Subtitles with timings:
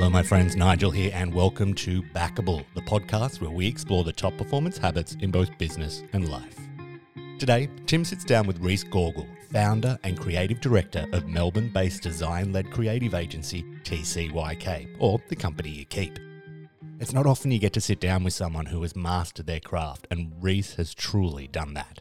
[0.00, 0.56] Hello, my friends.
[0.56, 5.14] Nigel here, and welcome to Backable, the podcast where we explore the top performance habits
[5.20, 6.56] in both business and life.
[7.38, 12.50] Today, Tim sits down with Reece Gorgel, founder and creative director of Melbourne based design
[12.50, 16.18] led creative agency TCYK, or the company you keep.
[16.98, 20.06] It's not often you get to sit down with someone who has mastered their craft,
[20.10, 22.00] and Reece has truly done that.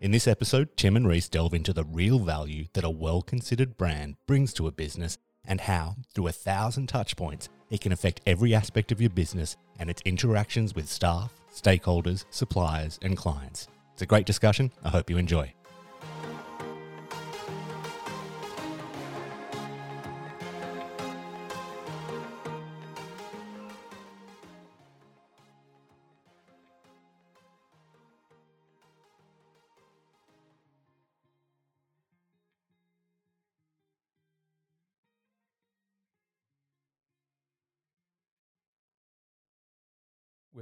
[0.00, 3.76] In this episode, Tim and Reece delve into the real value that a well considered
[3.76, 8.54] brand brings to a business and how, through a thousand touchpoints, it can affect every
[8.54, 13.68] aspect of your business and its interactions with staff, stakeholders, suppliers, and clients.
[13.92, 14.70] It's a great discussion.
[14.84, 15.55] I hope you enjoy.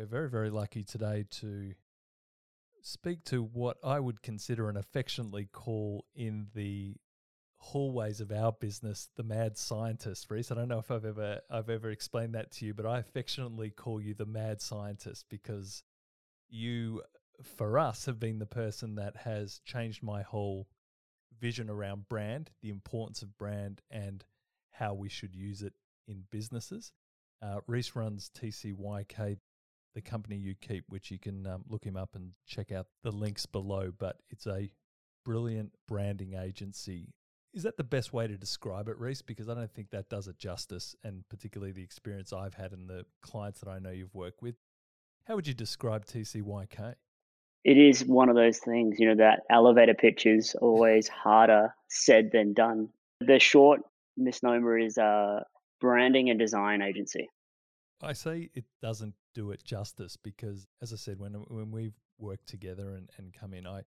[0.05, 1.72] We're very, very lucky today to
[2.83, 6.97] speak to what I would consider and affectionately call in the
[7.56, 11.70] hallways of our business the mad scientist reece i don't know if i've ever i've
[11.70, 15.82] ever explained that to you but i affectionately call you the mad scientist because
[16.50, 17.00] you
[17.42, 20.69] for us have been the person that has changed my whole
[21.41, 24.22] vision around brand the importance of brand and
[24.72, 25.72] how we should use it
[26.06, 26.92] in businesses.
[27.41, 29.38] Uh, reece runs tcyk
[29.95, 33.11] the company you keep, which you can um, look him up and check out the
[33.11, 33.91] links below.
[33.97, 34.70] But it's a
[35.25, 37.14] brilliant branding agency.
[37.53, 39.22] Is that the best way to describe it, Reece?
[39.22, 42.89] Because I don't think that does it justice, and particularly the experience I've had and
[42.89, 44.56] the clients that I know you've worked with.
[45.27, 46.95] How would you describe TCYK?
[47.65, 52.31] It is one of those things, you know, that elevator pitch is always harder said
[52.33, 52.91] than done.
[53.20, 53.81] The short
[54.19, 55.47] misnomer is a
[55.81, 57.31] branding and design agency.
[58.03, 62.47] I say it doesn't do it justice because, as I said, when when we've worked
[62.47, 63.83] together and, and come in, I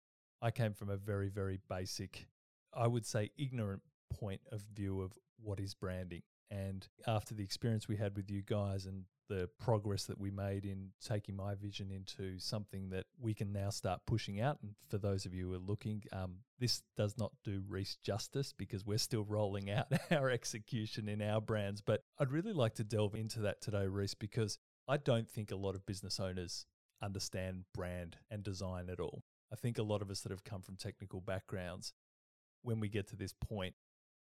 [0.42, 2.26] I came from a very very basic,
[2.72, 5.12] I would say ignorant point of view of
[5.42, 6.22] what is branding.
[6.50, 10.64] And after the experience we had with you guys and the progress that we made
[10.64, 14.58] in taking my vision into something that we can now start pushing out.
[14.62, 18.52] And for those of you who are looking, um, this does not do Reece justice
[18.56, 21.80] because we're still rolling out our execution in our brands.
[21.80, 25.56] But I'd really like to delve into that today, Reece, because I don't think a
[25.56, 26.66] lot of business owners
[27.02, 29.22] understand brand and design at all.
[29.52, 31.92] I think a lot of us that have come from technical backgrounds,
[32.62, 33.74] when we get to this point,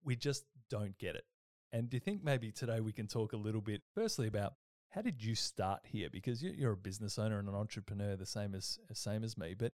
[0.04, 1.24] we just don't get it.
[1.72, 4.54] And do you think maybe today we can talk a little bit, firstly, about
[4.90, 6.08] how did you start here?
[6.08, 9.54] Because you're a business owner and an entrepreneur, the same as same as me.
[9.58, 9.72] But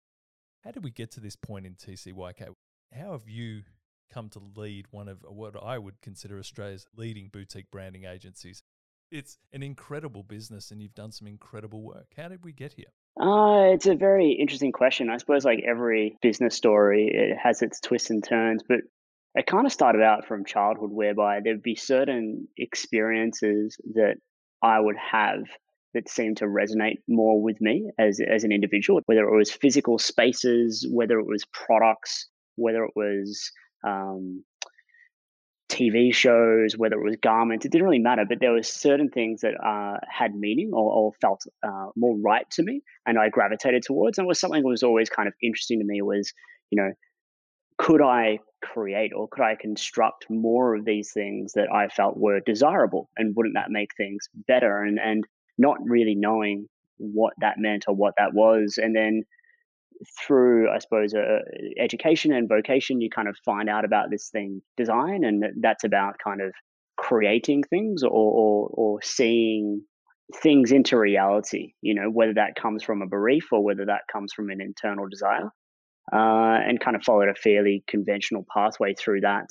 [0.65, 2.55] how did we get to this point in TCYK?
[2.95, 3.63] How have you
[4.11, 8.63] come to lead one of what I would consider Australia's leading boutique branding agencies?
[9.11, 12.07] It's an incredible business, and you've done some incredible work.
[12.17, 12.87] How did we get here?
[13.21, 15.11] Uh, it's a very interesting question.
[15.11, 18.79] I suppose, like every business story, it has its twists and turns, but
[19.35, 24.17] it kind of started out from childhood whereby there'd be certain experiences that
[24.63, 25.43] I would have
[25.95, 29.99] that seemed to resonate more with me as, as an individual, whether it was physical
[29.99, 33.51] spaces, whether it was products, whether it was
[33.85, 34.45] um,
[35.71, 38.25] TV shows, whether it was garments, it didn't really matter.
[38.29, 42.49] But there were certain things that uh, had meaning or, or felt uh, more right
[42.51, 44.19] to me, and I gravitated towards.
[44.19, 46.03] And was something that was always kind of interesting to me.
[46.03, 46.33] Was
[46.71, 46.93] you know,
[47.79, 52.41] could I create or could I construct more of these things that I felt were
[52.41, 53.09] desirable?
[53.17, 54.83] And wouldn't that make things better?
[54.83, 55.25] And and
[55.57, 59.23] not really knowing what that meant or what that was, and then
[60.27, 61.41] through I suppose uh,
[61.79, 66.15] education and vocation, you kind of find out about this thing design, and that's about
[66.23, 66.53] kind of
[66.97, 69.83] creating things or or, or seeing
[70.43, 71.73] things into reality.
[71.83, 75.07] You know, whether that comes from a brief or whether that comes from an internal
[75.09, 75.51] desire
[76.13, 79.47] uh, and kind of followed a fairly conventional pathway through that,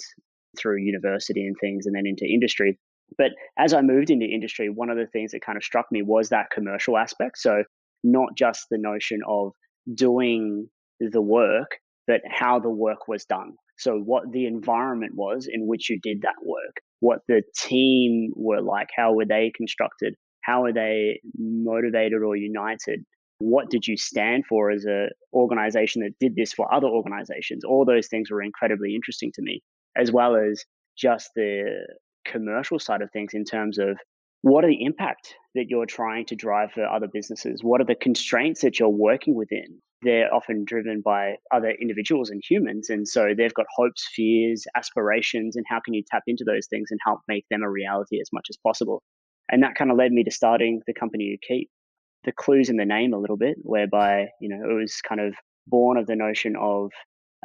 [0.58, 2.78] through university and things, and then into industry.
[3.18, 6.02] But as I moved into industry, one of the things that kind of struck me
[6.02, 7.38] was that commercial aspect.
[7.38, 7.64] So,
[8.04, 9.52] not just the notion of
[9.94, 10.70] doing
[11.00, 11.78] the work,
[12.08, 13.54] but how the work was done.
[13.78, 18.62] So, what the environment was in which you did that work, what the team were
[18.62, 23.06] like, how were they constructed, how are they motivated or united,
[23.40, 27.86] what did you stand for as a organization that did this for other organizations all
[27.86, 29.62] those things were incredibly interesting to me
[29.98, 30.64] as well as
[30.98, 31.86] just the
[32.26, 33.98] commercial side of things in terms of
[34.42, 37.96] what are the impact that you're trying to drive for other businesses what are the
[37.96, 43.30] constraints that you're working within they're often driven by other individuals and humans and so
[43.38, 47.20] they've got hopes fears aspirations and how can you tap into those things and help
[47.28, 49.02] make them a reality as much as possible
[49.50, 51.70] And that kind of led me to starting the company you keep.
[52.26, 55.34] The clues in the name a little bit, whereby, you know, it was kind of
[55.68, 56.92] born of the notion of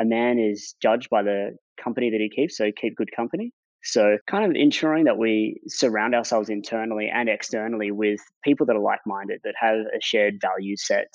[0.01, 3.53] a man is judged by the company that he keeps, so keep good company.
[3.85, 8.83] So, kind of ensuring that we surround ourselves internally and externally with people that are
[8.83, 11.13] like minded, that have a shared value set,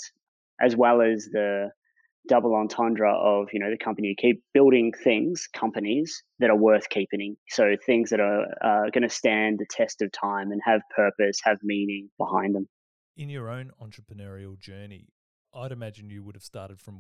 [0.62, 1.72] as well as the
[2.28, 6.90] double entendre of you know the company you keep building things companies that are worth
[6.90, 7.38] keeping.
[7.50, 11.40] So things that are uh, going to stand the test of time and have purpose
[11.44, 12.68] have meaning behind them.
[13.18, 15.08] In your own entrepreneurial journey
[15.56, 17.00] i'd imagine you would have started from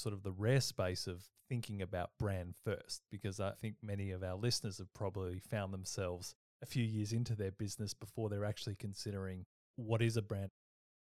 [0.00, 4.22] sort of the rare space of thinking about brand first because i think many of
[4.22, 8.76] our listeners have probably found themselves a few years into their business before they're actually
[8.76, 9.44] considering
[9.76, 10.50] what is a brand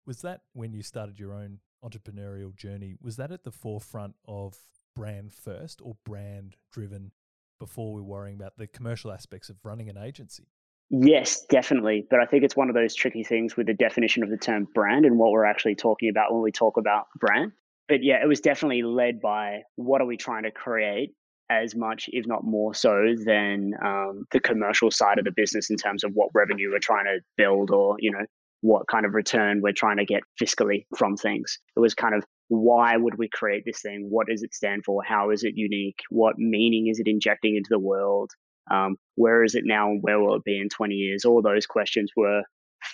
[0.06, 4.56] was that when you started your own entrepreneurial journey, was that at the forefront of
[4.96, 7.12] brand first or brand driven
[7.60, 10.48] before we're worrying about the commercial aspects of running an agency?
[10.90, 12.06] Yes, definitely.
[12.10, 14.68] But I think it's one of those tricky things with the definition of the term
[14.74, 17.54] brand and what we're actually talking about when we talk about brand.
[17.88, 21.12] But yeah, it was definitely led by what are we trying to create
[21.50, 25.78] as much, if not more so, than um, the commercial side of the business in
[25.78, 28.26] terms of what revenue we're trying to build or, you know,
[28.62, 31.60] what kind of return we're trying to get fiscally from things.
[31.76, 34.08] It was kind of why would we create this thing?
[34.10, 35.04] What does it stand for?
[35.04, 36.00] How is it unique?
[36.10, 38.32] What meaning is it injecting into the world?
[38.72, 41.26] Um, where is it now and where will it be in 20 years?
[41.26, 42.42] All those questions were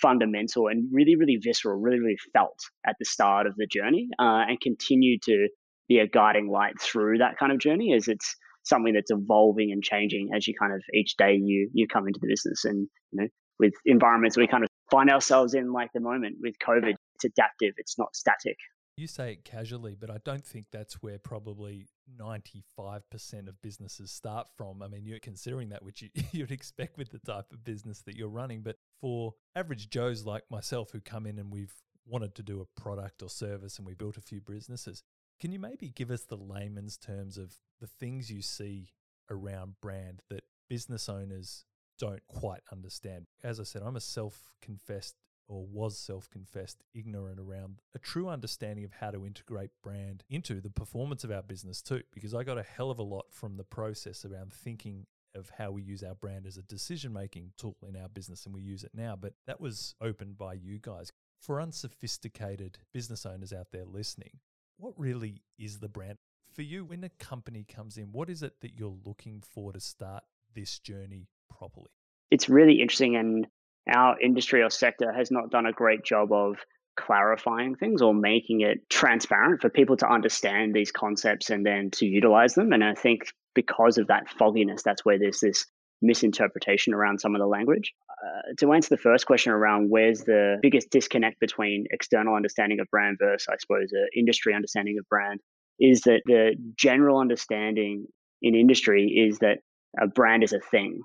[0.00, 4.44] fundamental and really, really visceral, really, really felt at the start of the journey uh,
[4.48, 5.48] and continue to
[5.88, 8.34] be a guiding light through that kind of journey as it's
[8.64, 12.20] something that's evolving and changing as you kind of each day you you come into
[12.22, 13.28] the business and you know
[13.58, 16.94] with environments we kind of find ourselves in like the moment with COVID.
[17.14, 18.56] It's adaptive, it's not static.
[18.96, 21.86] You say it casually, but I don't think that's where probably
[22.20, 24.82] 95% of businesses start from.
[24.82, 28.16] I mean, you're considering that, which you, you'd expect with the type of business that
[28.16, 28.62] you're running.
[28.62, 31.74] But for average Joes like myself who come in and we've
[32.06, 35.02] wanted to do a product or service and we built a few businesses,
[35.40, 38.90] can you maybe give us the layman's terms of the things you see
[39.30, 41.64] around brand that business owners
[41.98, 43.26] don't quite understand.
[43.44, 45.14] As I said, I'm a self confessed
[45.48, 50.60] or was self confessed ignorant around a true understanding of how to integrate brand into
[50.60, 53.56] the performance of our business too, because I got a hell of a lot from
[53.56, 57.76] the process around thinking of how we use our brand as a decision making tool
[57.88, 59.16] in our business and we use it now.
[59.16, 61.10] But that was opened by you guys.
[61.40, 64.38] For unsophisticated business owners out there listening,
[64.76, 66.18] what really is the brand?
[66.52, 69.80] For you, when a company comes in, what is it that you're looking for to
[69.80, 70.22] start
[70.54, 71.90] this journey properly?
[72.30, 73.46] It's really interesting, and
[73.88, 76.56] our industry or sector has not done a great job of
[76.96, 82.06] clarifying things or making it transparent for people to understand these concepts and then to
[82.06, 82.72] utilize them.
[82.72, 85.66] And I think because of that fogginess, that's where there's this
[86.02, 87.92] misinterpretation around some of the language.
[88.24, 92.88] Uh, to answer the first question around where's the biggest disconnect between external understanding of
[92.90, 95.40] brand versus, I suppose, uh, industry understanding of brand,
[95.80, 98.06] is that the general understanding
[98.42, 99.58] in industry is that
[100.00, 101.00] a brand is a thing.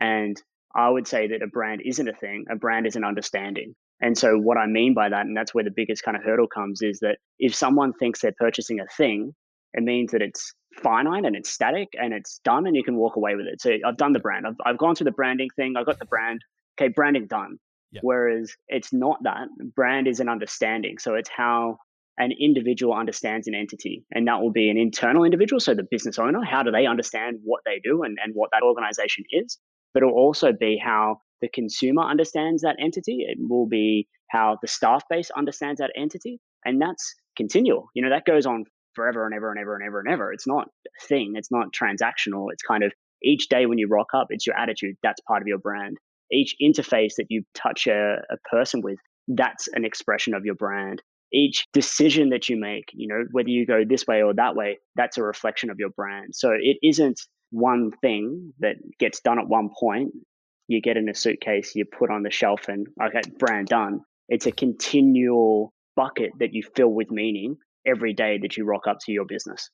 [0.00, 0.40] And
[0.76, 3.74] I would say that a brand isn't a thing, a brand is an understanding.
[4.00, 6.48] And so, what I mean by that, and that's where the biggest kind of hurdle
[6.48, 9.34] comes, is that if someone thinks they're purchasing a thing,
[9.72, 10.52] it means that it's
[10.82, 13.60] finite and it's static and it's done and you can walk away with it.
[13.62, 16.04] So, I've done the brand, I've, I've gone through the branding thing, I've got the
[16.04, 16.40] brand,
[16.78, 17.56] okay, branding done.
[17.92, 18.02] Yep.
[18.04, 19.46] Whereas it's not that.
[19.74, 20.98] Brand is an understanding.
[20.98, 21.78] So, it's how
[22.18, 24.04] an individual understands an entity.
[24.12, 26.42] And that will be an internal individual, so the business owner.
[26.44, 29.58] How do they understand what they do and, and what that organization is?
[29.96, 33.24] But it'll also be how the consumer understands that entity.
[33.26, 36.38] It will be how the staff base understands that entity.
[36.66, 37.88] And that's continual.
[37.94, 40.34] You know, that goes on forever and ever and ever and ever and ever.
[40.34, 42.48] It's not a thing, it's not transactional.
[42.52, 44.96] It's kind of each day when you rock up, it's your attitude.
[45.02, 45.96] That's part of your brand.
[46.30, 48.98] Each interface that you touch a, a person with,
[49.28, 51.00] that's an expression of your brand.
[51.32, 54.76] Each decision that you make, you know, whether you go this way or that way,
[54.94, 56.34] that's a reflection of your brand.
[56.34, 57.18] So it isn't
[57.50, 60.12] one thing that gets done at one point,
[60.68, 64.00] you get in a suitcase, you put on the shelf, and okay, brand done.
[64.28, 68.98] It's a continual bucket that you fill with meaning every day that you rock up
[69.06, 69.70] to your business.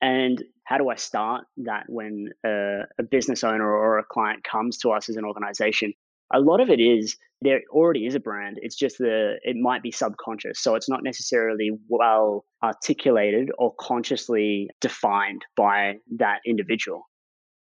[0.00, 4.78] And how do I start that when a, a business owner or a client comes
[4.78, 5.92] to us as an organization?
[6.32, 8.58] A lot of it is there already is a brand.
[8.60, 14.68] It's just the it might be subconscious, so it's not necessarily well articulated or consciously
[14.80, 17.06] defined by that individual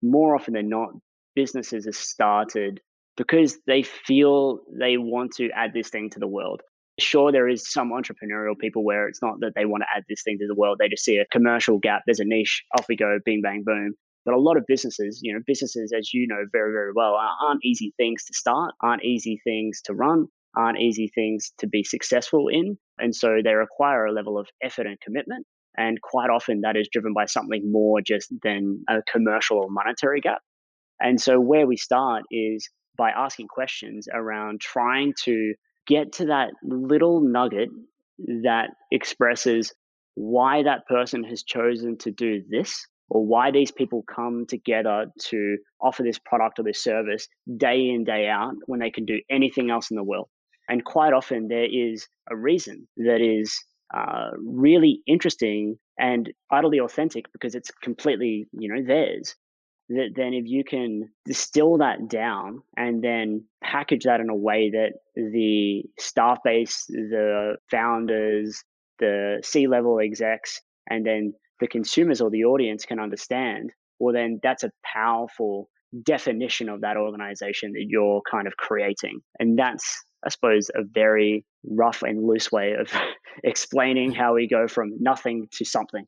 [0.02, 0.90] more often than not,
[1.36, 2.82] businesses are started
[3.18, 6.62] because they feel they want to add this thing to the world.
[7.00, 10.22] Sure, there is some entrepreneurial people where it's not that they want to add this
[10.24, 10.78] thing to the world.
[10.80, 13.96] They just see a commercial gap, there's a niche, off we go, bing, bang, boom.
[14.26, 17.64] But a lot of businesses, you know, businesses, as you know very, very well, aren't
[17.64, 22.48] easy things to start, aren't easy things to run, aren't easy things to be successful
[22.48, 22.78] in.
[22.98, 25.46] And so they require a level of effort and commitment.
[25.78, 30.20] And quite often that is driven by something more just than a commercial or monetary
[30.20, 30.42] gap.
[31.00, 35.54] And so where we start is by asking questions around trying to
[35.88, 37.70] get to that little nugget
[38.44, 39.74] that expresses
[40.16, 45.58] why that person has chosen to do this or why these people come together to
[45.82, 49.70] offer this product or this service day in, day out when they can do anything
[49.72, 50.30] else in the world.
[50.68, 53.60] And quite often there is a reason that is
[53.94, 59.36] uh, really interesting and utterly authentic because it's completely, you know, theirs.
[59.90, 64.70] That then if you can distill that down and then package that in a way
[64.70, 68.64] that the staff base, the founders,
[69.00, 74.40] the C level execs, and then the consumers or the audience can understand, well, then
[74.42, 75.70] that's a powerful
[76.04, 79.22] definition of that organization that you're kind of creating.
[79.40, 82.92] And that's, I suppose, a very rough and loose way of
[83.44, 86.06] explaining how we go from nothing to something.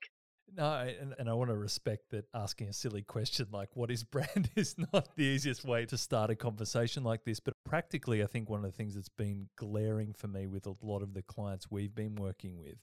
[0.54, 4.04] No, and, and I want to respect that asking a silly question like what is
[4.04, 7.40] brand is not the easiest way to start a conversation like this.
[7.40, 10.76] But practically, I think one of the things that's been glaring for me with a
[10.82, 12.76] lot of the clients we've been working with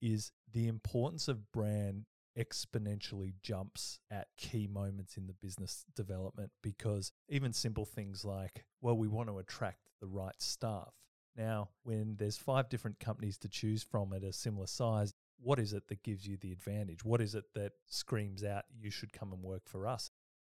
[0.00, 2.06] is the importance of brand
[2.38, 8.96] exponentially jumps at key moments in the business development because even simple things like, well,
[8.96, 10.94] we want to attract the right staff.
[11.36, 15.72] Now, when there's five different companies to choose from at a similar size, what is
[15.72, 17.04] it that gives you the advantage?
[17.04, 20.10] What is it that screams out, you should come and work for us?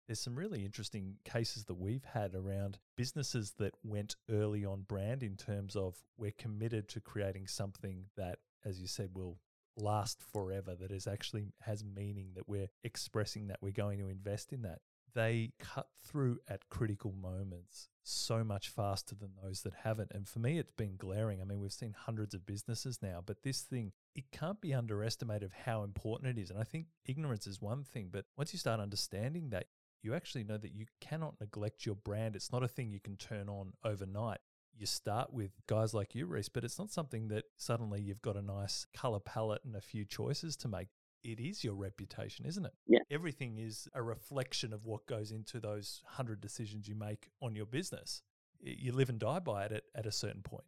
[0.08, 5.24] There's some really interesting cases that we've had around businesses that went early on brand
[5.24, 9.38] in terms of we're committed to creating something that as you said, will
[9.78, 14.54] last forever, that is actually has meaning, that we're expressing that we're going to invest
[14.54, 14.80] in that.
[15.14, 20.12] They cut through at critical moments so much faster than those that haven't.
[20.14, 21.42] And for me, it's been glaring.
[21.42, 25.44] I mean, we've seen hundreds of businesses now, but this thing, it can't be underestimated
[25.44, 26.50] of how important it is.
[26.50, 29.68] And I think ignorance is one thing, but once you start understanding that,
[30.04, 32.36] you actually know that you cannot neglect your brand.
[32.36, 34.40] It's not a thing you can turn on overnight
[34.78, 38.36] you start with guys like you, Reece, but it's not something that suddenly you've got
[38.36, 40.88] a nice color palette and a few choices to make.
[41.24, 42.74] It is your reputation, isn't it?
[42.88, 43.00] Yeah.
[43.10, 47.66] Everything is a reflection of what goes into those hundred decisions you make on your
[47.66, 48.22] business.
[48.62, 50.66] You live and die by it at, at a certain point.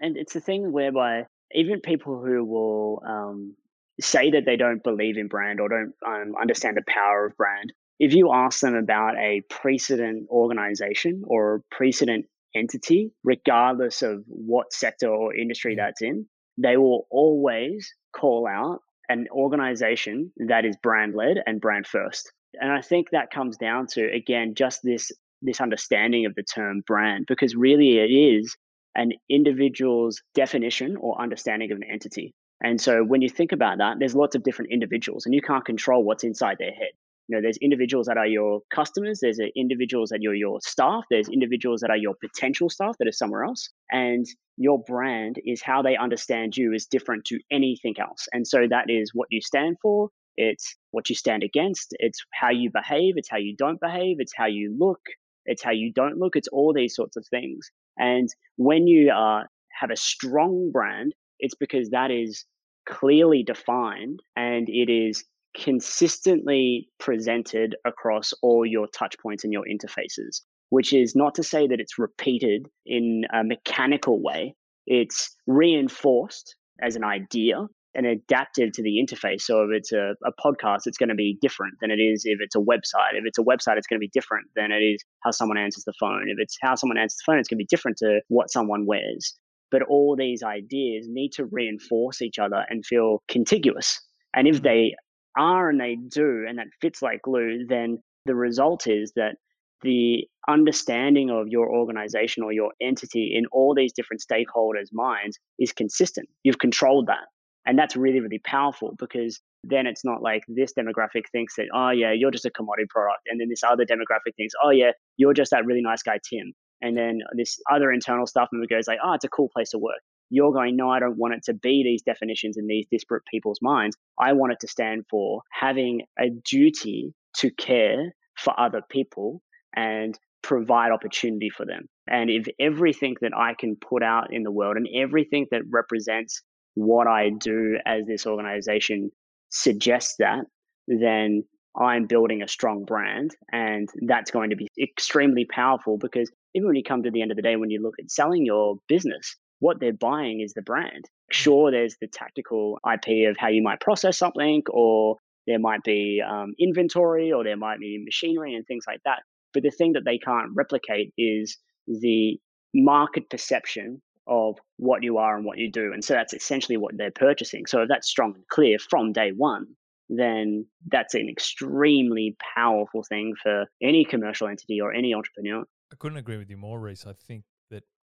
[0.00, 3.56] And it's a thing whereby even people who will um,
[4.00, 7.72] say that they don't believe in brand or don't um, understand the power of brand,
[7.98, 15.08] if you ask them about a precedent organization or precedent entity, regardless of what sector
[15.08, 16.26] or industry that's in,
[16.58, 22.32] they will always call out an organization that is brand led and brand first.
[22.54, 25.10] And I think that comes down to again just this
[25.42, 28.56] this understanding of the term brand because really it is
[28.94, 32.32] an individual's definition or understanding of an entity.
[32.62, 35.64] And so when you think about that, there's lots of different individuals and you can't
[35.64, 36.92] control what's inside their head
[37.28, 41.28] you know there's individuals that are your customers there's individuals that you're your staff there's
[41.28, 44.26] individuals that are your potential staff that are somewhere else and
[44.56, 48.86] your brand is how they understand you is different to anything else and so that
[48.88, 53.30] is what you stand for it's what you stand against it's how you behave it's
[53.30, 55.00] how you don't behave it's how you look
[55.46, 59.44] it's how you don't look it's all these sorts of things and when you uh,
[59.70, 62.44] have a strong brand it's because that is
[62.86, 70.40] clearly defined and it is consistently presented across all your touch points and your interfaces,
[70.70, 74.54] which is not to say that it's repeated in a mechanical way.
[74.86, 79.42] It's reinforced as an idea and adapted to the interface.
[79.42, 82.40] So if it's a, a podcast, it's going to be different than it is if
[82.40, 83.14] it's a website.
[83.14, 85.84] If it's a website, it's going to be different than it is how someone answers
[85.84, 86.24] the phone.
[86.28, 88.84] If it's how someone answers the phone, it's going to be different to what someone
[88.86, 89.38] wears.
[89.70, 94.00] But all these ideas need to reinforce each other and feel contiguous.
[94.34, 94.64] And if mm-hmm.
[94.64, 94.94] they
[95.36, 99.36] are and they do, and that fits like glue, then the result is that
[99.82, 105.72] the understanding of your organization or your entity in all these different stakeholders' minds is
[105.72, 106.28] consistent.
[106.42, 107.26] You've controlled that.
[107.66, 111.90] And that's really, really powerful because then it's not like this demographic thinks that, oh,
[111.90, 113.22] yeah, you're just a commodity product.
[113.28, 116.52] And then this other demographic thinks, oh, yeah, you're just that really nice guy, Tim.
[116.82, 119.78] And then this other internal staff member goes like, oh, it's a cool place to
[119.78, 120.00] work
[120.34, 123.60] you're going, no, I don't want it to be these definitions in these disparate people's
[123.62, 123.96] minds.
[124.18, 129.42] I want it to stand for having a duty to care for other people
[129.76, 131.88] and provide opportunity for them.
[132.08, 136.42] And if everything that I can put out in the world and everything that represents
[136.74, 139.10] what I do as this organization
[139.50, 140.44] suggests that,
[140.86, 141.44] then
[141.80, 143.34] I'm building a strong brand.
[143.52, 147.30] And that's going to be extremely powerful because even when you come to the end
[147.30, 150.62] of the day, when you look at selling your business, what they're buying is the
[150.62, 151.04] brand.
[151.04, 151.32] Mm.
[151.32, 156.22] Sure, there's the tactical IP of how you might process something, or there might be
[156.26, 159.22] um, inventory, or there might be machinery and things like that.
[159.52, 162.38] But the thing that they can't replicate is the
[162.74, 165.92] market perception of what you are and what you do.
[165.92, 167.66] And so that's essentially what they're purchasing.
[167.66, 169.66] So if that's strong and clear from day one,
[170.08, 175.64] then that's an extremely powerful thing for any commercial entity or any entrepreneur.
[175.92, 177.06] I couldn't agree with you more, Reece.
[177.06, 177.44] I think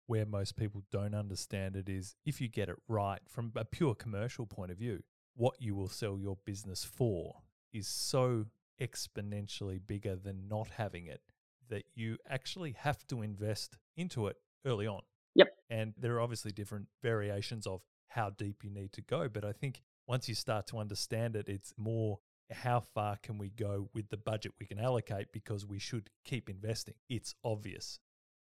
[0.09, 3.95] where most people don't understand it is if you get it right from a pure
[3.95, 5.03] commercial point of view,
[5.37, 8.47] what you will sell your business for is so
[8.81, 11.21] exponentially bigger than not having it
[11.69, 15.03] that you actually have to invest into it early on.
[15.35, 15.49] Yep.
[15.69, 19.29] And there are obviously different variations of how deep you need to go.
[19.29, 22.19] But I think once you start to understand it, it's more
[22.51, 26.49] how far can we go with the budget we can allocate because we should keep
[26.49, 26.95] investing.
[27.11, 28.01] It's obvious.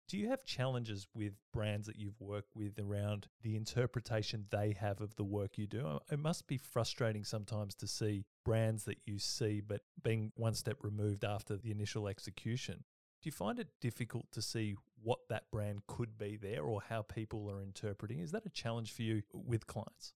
[0.09, 5.03] Do you have challenges with brands that you've worked with around the interpretation they have
[5.03, 5.87] of the work you do?
[5.87, 10.55] Uh, it must be frustrating sometimes to see brands that you see, but being one
[10.55, 12.85] step removed after the initial execution.
[13.23, 17.03] Do you find it difficult to see what that brand could be there or how
[17.03, 18.21] people are interpreting?
[18.21, 20.15] Is that a challenge for you with clients?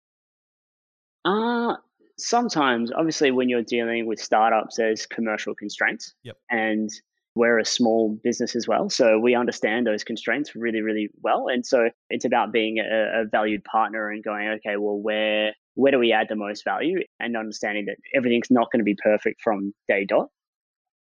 [1.26, 1.75] Uh,
[2.16, 6.14] sometimes, obviously, when you're dealing with startups, there's commercial constraints.
[6.22, 6.38] Yep.
[6.50, 6.90] And
[7.34, 8.90] we're a small business as well.
[8.90, 11.46] So we understand those constraints really, really well.
[11.48, 15.92] And so it's about being a, a valued partner and going, okay, well, where where
[15.92, 19.40] do we add the most value and understanding that everything's not going to be perfect
[19.42, 20.28] from day dot.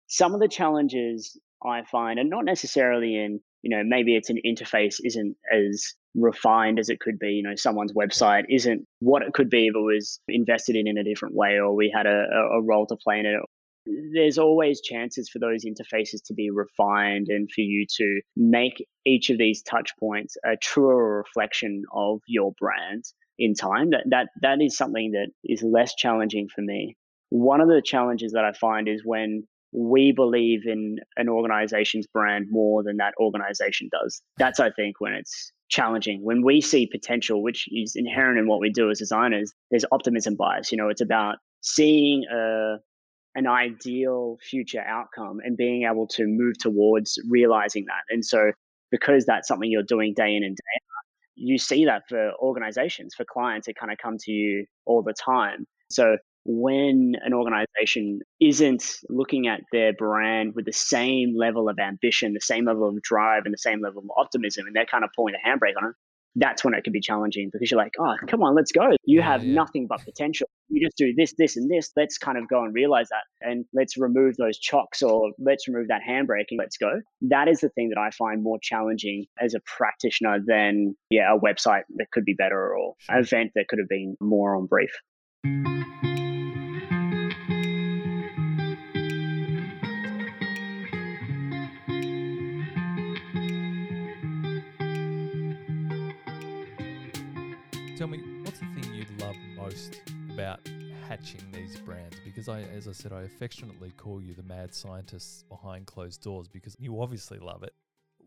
[0.06, 4.38] Some of the challenges I find, are not necessarily in, you know, maybe it's an
[4.46, 7.30] interface isn't as refined as it could be.
[7.30, 10.98] You know, someone's website isn't what it could be if it was invested in in
[10.98, 13.40] a different way, or we had a, a role to play in it.
[13.86, 19.30] There's always chances for those interfaces to be refined and for you to make each
[19.30, 23.04] of these touch points a truer reflection of your brand
[23.38, 23.90] in time.
[23.90, 26.96] That that that is something that is less challenging for me.
[27.30, 32.46] One of the challenges that I find is when we believe in an organization's brand
[32.50, 34.20] more than that organization does.
[34.36, 36.20] That's, I think, when it's challenging.
[36.22, 40.36] When we see potential, which is inherent in what we do as designers, there's optimism
[40.36, 40.70] bias.
[40.70, 42.76] You know, it's about seeing a,
[43.34, 48.02] an ideal future outcome and being able to move towards realizing that.
[48.10, 48.52] And so,
[48.90, 53.14] because that's something you're doing day in and day out, you see that for organizations,
[53.14, 55.66] for clients it kind of come to you all the time.
[55.90, 62.32] So when an organization isn't looking at their brand with the same level of ambition,
[62.34, 65.10] the same level of drive, and the same level of optimism, and they're kind of
[65.14, 65.94] pulling the handbrake on it,
[66.36, 68.90] that's when it can be challenging because you're like, oh, come on, let's go.
[69.04, 69.54] You yeah, have yeah.
[69.54, 70.48] nothing but potential.
[70.68, 71.90] You just do this, this, and this.
[71.96, 73.24] Let's kind of go and realize that.
[73.40, 77.00] And let's remove those chocks or let's remove that handbrake and let's go.
[77.22, 81.38] That is the thing that I find more challenging as a practitioner than, yeah, a
[81.38, 85.81] website that could be better or an event that could have been more on brief.
[100.42, 100.60] About
[101.08, 102.16] hatching these brands?
[102.24, 106.48] Because I, as I said, I affectionately call you the mad scientist behind closed doors
[106.48, 107.72] because you obviously love it.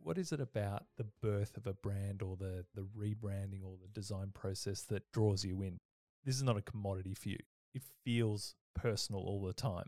[0.02, 3.90] What is it about the birth of a brand or the, the rebranding or the
[3.94, 5.78] design process that draws you in?
[6.24, 7.40] This is not a commodity for you.
[7.74, 9.88] It feels personal all the time.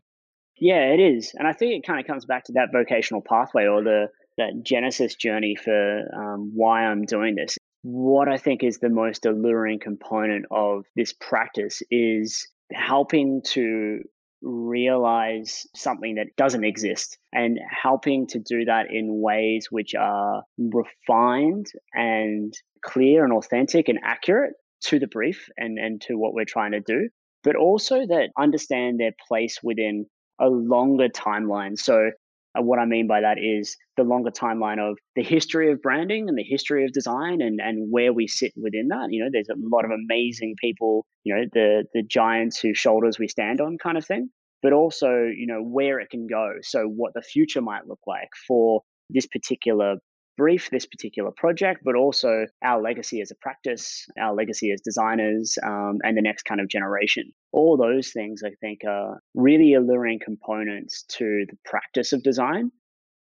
[0.59, 1.31] Yeah, it is.
[1.33, 4.63] And I think it kind of comes back to that vocational pathway or the that
[4.63, 7.57] genesis journey for um, why I'm doing this
[7.89, 14.02] what I think is the most alluring component of this practice is helping to
[14.41, 21.67] realize something that doesn't exist and helping to do that in ways which are refined
[21.93, 26.73] and clear and authentic and accurate to the brief and, and to what we're trying
[26.73, 27.08] to do,
[27.45, 30.06] but also that understand their place within
[30.41, 31.80] a longer timeline.
[31.80, 32.12] So
[32.58, 36.30] uh, what I mean by that is the longer timeline of the history of branding
[36.30, 39.08] and the history of design and, and where we sit within that.
[39.12, 43.20] You know, there's a lot of amazing people, you know, the the giants whose shoulders
[43.20, 44.30] we stand on kind of thing,
[44.62, 46.54] but also, you know, where it can go.
[46.62, 49.96] So what the future might look like for this particular
[50.38, 55.58] brief this particular project, but also our legacy as a practice, our legacy as designers,
[55.65, 57.34] um, and the next kind of generation.
[57.52, 62.71] All those things, I think, are really alluring components to the practice of design,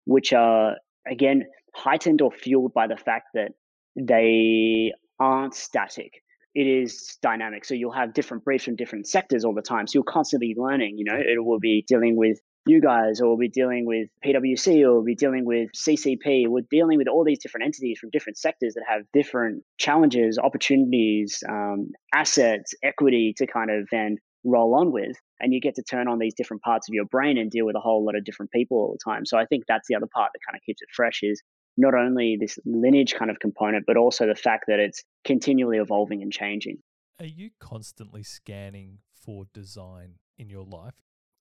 [0.05, 0.77] which are,
[1.11, 3.53] again, heightened or fueled by the fact that
[3.99, 6.23] they aren't static.
[6.57, 7.67] it is dynamic.
[7.67, 9.87] So you'll have different briefs from different sectors all the time.
[9.87, 10.97] So you're constantly learning.
[10.97, 14.83] You know, it will be dealing with you guys, or we'll be dealing with PwC,
[14.83, 16.49] or we'll be dealing with CCP.
[16.49, 21.43] We're dealing with all these different entities from different sectors that have different challenges, opportunities,
[21.49, 25.17] um, assets, equity to kind of then roll on with.
[25.41, 27.77] And you get to turn on these different parts of your brain and deal with
[27.77, 29.27] a whole lot of different people all the time.
[29.27, 31.43] So I think that's the other part that kind of keeps it fresh is
[31.77, 36.23] not only this lineage kind of component, but also the fact that it's continually evolving
[36.23, 36.79] and changing.
[37.21, 40.95] Are you constantly scanning for design in your life?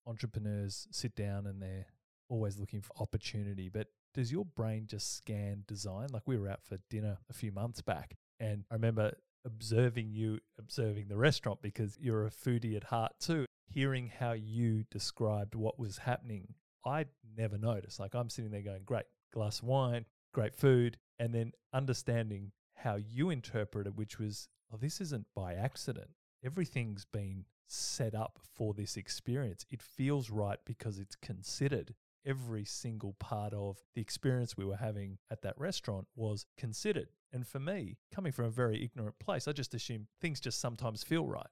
[0.08, 1.88] Entrepreneurs sit down and they're
[2.30, 6.08] always looking for opportunity, but does your brain just scan design?
[6.12, 9.14] Like we were out for dinner a few months back, and I remember
[9.46, 13.46] observing you observing the restaurant because you're a foodie at heart too.
[13.68, 16.54] Hearing how you described what was happening,
[16.86, 17.06] I
[17.38, 18.00] never noticed.
[18.00, 22.96] Like I'm sitting there going, great, glass of wine, great food, and then understanding how
[22.96, 26.10] you interpreted, which was, oh, this isn't by accident.
[26.44, 29.66] Everything's been set up for this experience.
[29.70, 31.96] It feels right because it's considered.
[32.26, 37.10] Every single part of the experience we were having at that restaurant was considered.
[37.32, 41.04] And for me, coming from a very ignorant place, I just assume things just sometimes
[41.04, 41.46] feel right.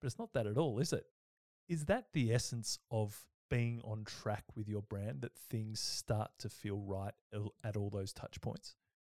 [0.00, 1.06] But it's not that at all, is it?
[1.68, 6.48] Is that the essence of being on track with your brand that things start to
[6.48, 7.14] feel right
[7.64, 8.74] at all those touch points?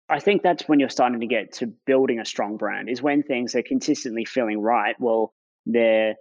[0.09, 3.23] I think that's when you're starting to get to building a strong brand, is when
[3.23, 4.97] things are consistently feeling right.
[4.99, 5.35] Well,
[5.67, 6.17] they're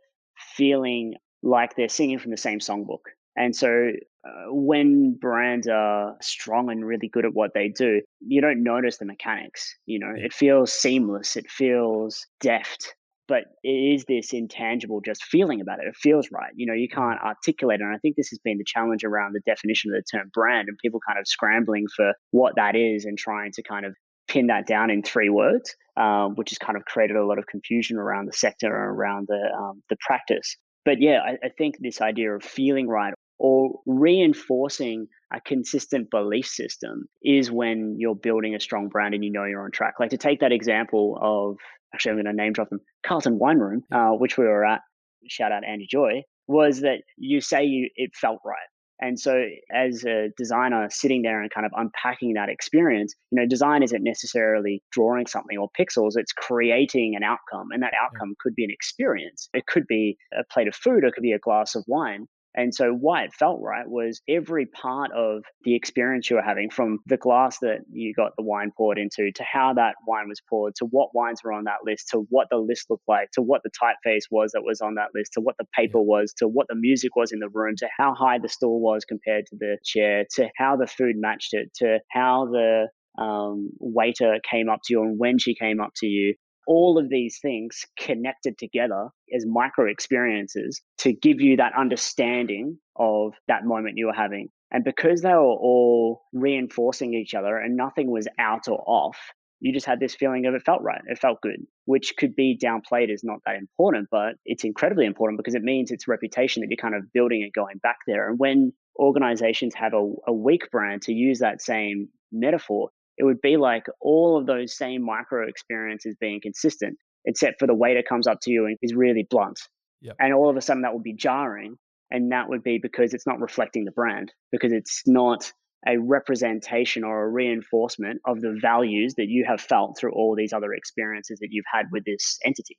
[0.56, 3.01] feeling like they're singing from the same songbook.
[3.36, 3.91] And so
[4.27, 8.97] uh, when brands are strong and really good at what they do, you don't notice
[8.97, 9.73] the mechanics.
[9.86, 12.95] You know, it feels seamless, it feels deft
[13.32, 15.88] but it is this intangible just feeling about it.
[15.88, 16.51] It feels right.
[16.54, 17.84] You know, you can't articulate it.
[17.84, 20.67] And I think this has been the challenge around the definition of the term brand
[20.67, 23.95] and people kind of scrambling for what that is and trying to kind of
[24.31, 27.47] pin that down in three words, um, which has kind of created a lot of
[27.47, 30.55] confusion around the sector and around the um, the practice.
[30.85, 36.45] But yeah, I, I think this idea of feeling right or reinforcing a consistent belief
[36.45, 39.95] system is when you're building a strong brand and you know you're on track.
[39.99, 41.57] Like to take that example of
[41.93, 44.81] actually, I'm going to name drop them, Carlton Wine Room, uh, which we were at,
[45.27, 48.57] shout out Andy Joy, was that you say you it felt right.
[49.01, 53.47] And so, as a designer sitting there and kind of unpacking that experience, you know,
[53.47, 57.69] design isn't necessarily drawing something or pixels, it's creating an outcome.
[57.71, 59.49] And that outcome could be an experience.
[59.53, 62.27] It could be a plate of food, or it could be a glass of wine.
[62.55, 66.69] And so, why it felt right was every part of the experience you were having
[66.69, 70.41] from the glass that you got the wine poured into, to how that wine was
[70.49, 73.41] poured, to what wines were on that list, to what the list looked like, to
[73.41, 76.47] what the typeface was that was on that list, to what the paper was, to
[76.47, 79.55] what the music was in the room, to how high the stool was compared to
[79.57, 82.87] the chair, to how the food matched it, to how the
[83.17, 86.35] um, waiter came up to you and when she came up to you,
[86.67, 93.34] all of these things connected together as micro experiences to give you that understanding of
[93.47, 94.50] that moment you were having.
[94.71, 99.17] And because they were all reinforcing each other and nothing was out or off,
[99.60, 102.58] you just had this feeling of it felt right, it felt good, which could be
[102.62, 106.67] downplayed as not that important, but it's incredibly important because it means it's reputation that
[106.69, 108.28] you're kind of building and going back there.
[108.28, 112.89] And when organizations have a, a weak brand, to use that same metaphor,
[113.21, 117.75] it would be like all of those same micro experiences being consistent, except for the
[117.75, 119.60] waiter comes up to you and is really blunt.
[120.01, 120.15] Yep.
[120.19, 121.75] And all of a sudden that would be jarring.
[122.10, 125.53] And that would be because it's not reflecting the brand, because it's not
[125.88, 130.51] a representation or a reinforcement of the values that you have felt through all these
[130.51, 132.77] other experiences that you've had with this entity.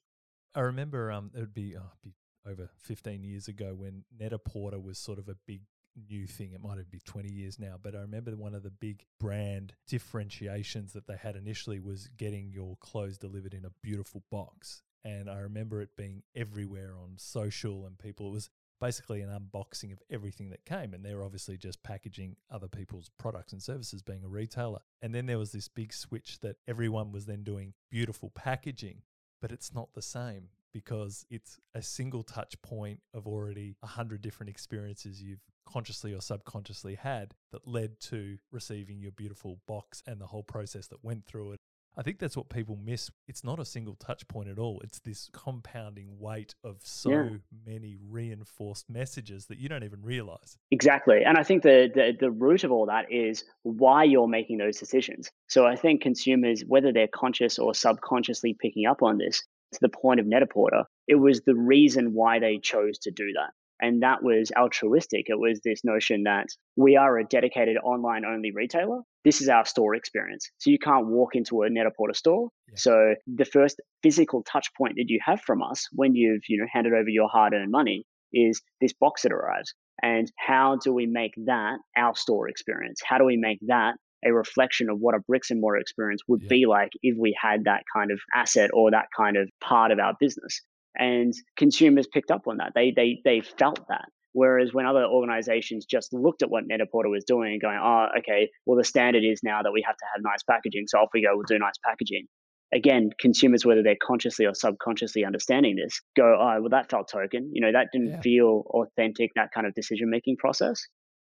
[0.56, 2.14] I remember um, it would be, oh, be
[2.50, 5.62] over 15 years ago when Net-a-Porter was sort of a big
[6.08, 6.52] new thing.
[6.52, 9.74] It might have been 20 years now, but I remember one of the big brand
[9.86, 14.82] differentiations that they had initially was getting your clothes delivered in a beautiful box.
[15.04, 18.28] And I remember it being everywhere on social and people.
[18.28, 18.50] It was
[18.80, 20.94] basically an unboxing of everything that came.
[20.94, 24.80] And they're obviously just packaging other people's products and services, being a retailer.
[25.00, 29.02] And then there was this big switch that everyone was then doing beautiful packaging,
[29.40, 34.22] but it's not the same because it's a single touch point of already a hundred
[34.22, 40.20] different experiences you've consciously or subconsciously had that led to receiving your beautiful box and
[40.20, 41.60] the whole process that went through it.
[41.96, 43.10] I think that's what people miss.
[43.28, 44.80] It's not a single touch point at all.
[44.82, 47.28] It's this compounding weight of so yeah.
[47.66, 50.56] many reinforced messages that you don't even realize.
[50.70, 51.22] Exactly.
[51.22, 54.78] And I think the, the, the root of all that is why you're making those
[54.78, 55.30] decisions.
[55.48, 59.88] So I think consumers, whether they're conscious or subconsciously picking up on this, to the
[59.88, 63.52] point of Net-a-Porter, it was the reason why they chose to do that.
[63.80, 65.26] And that was altruistic.
[65.26, 69.00] It was this notion that we are a dedicated online only retailer.
[69.24, 70.50] this is our store experience.
[70.58, 72.48] So you can't walk into a Net-a-Porter store.
[72.68, 72.74] Yeah.
[72.76, 76.66] So the first physical touch point that you have from us when you've, you know,
[76.72, 79.74] handed over your hard-earned money is this box that arrives.
[80.02, 83.00] And how do we make that our store experience?
[83.04, 86.42] How do we make that a reflection of what a bricks and mortar experience would
[86.42, 86.48] Yeah.
[86.48, 89.98] be like if we had that kind of asset or that kind of part of
[89.98, 90.60] our business?
[90.98, 92.72] And consumers picked up on that.
[92.74, 94.04] They they they felt that.
[94.34, 98.48] Whereas when other organizations just looked at what Net-a-Porter was doing and going, oh, okay,
[98.64, 100.84] well, the standard is now that we have to have nice packaging.
[100.86, 102.26] So off we go, we'll do nice packaging.
[102.72, 107.50] Again, consumers, whether they're consciously or subconsciously understanding this, go, oh, well, that felt token.
[107.52, 108.20] You know, that didn't Yeah.
[108.22, 110.82] feel authentic, that kind of decision making process.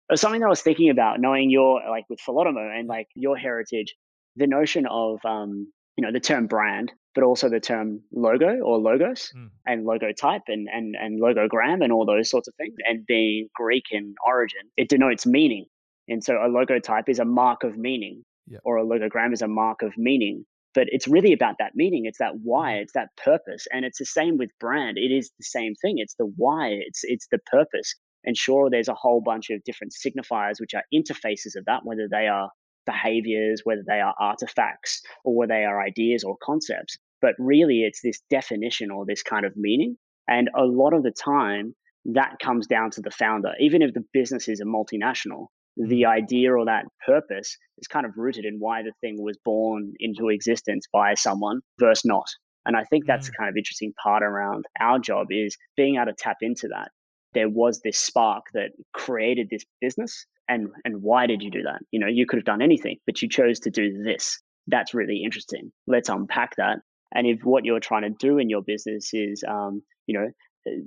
[0.09, 3.35] Was something that I was thinking about, knowing your, like with Philotomo and like your
[3.35, 3.95] heritage,
[4.35, 8.77] the notion of, um, you know, the term brand, but also the term logo or
[8.77, 9.49] logos Mm.
[9.65, 12.75] and logo type and, and, and logogram and all those sorts of things.
[12.87, 15.65] And being Greek in origin, it denotes meaning.
[16.07, 18.61] And so a logo type is a mark of meaning Yep.
[18.63, 20.45] or a logogram is a mark of meaning.
[20.75, 22.05] But it's really about that meaning.
[22.05, 22.73] It's that why.
[22.73, 23.65] It's that purpose.
[23.71, 24.97] And it's the same with brand.
[24.97, 25.95] It is the same thing.
[25.97, 26.67] It's the why.
[26.85, 27.95] It's it's the purpose.
[28.25, 32.07] And sure, there's a whole bunch of different signifiers which are interfaces of that, whether
[32.09, 32.49] they are
[32.85, 36.97] behaviors, whether they are artifacts, or whether they are ideas or concepts.
[37.21, 39.97] But really, it's this definition or this kind of meaning.
[40.27, 43.53] And a lot of the time, that comes down to the founder.
[43.59, 46.11] Even if the business is a multinational, the mm-hmm.
[46.11, 50.29] idea or that purpose is kind of rooted in why the thing was born into
[50.29, 52.27] existence by someone versus not.
[52.65, 56.07] And I think that's the kind of interesting part around our job is being able
[56.07, 56.89] to tap into that.
[57.35, 60.25] There was this spark that created this business.
[60.49, 61.81] And, and why did you do that?
[61.91, 64.39] You know, you could have done anything, but you chose to do this.
[64.67, 65.71] That's really interesting.
[65.85, 66.77] Let's unpack that.
[67.13, 70.81] And if what you're trying to do in your business is, um, you know,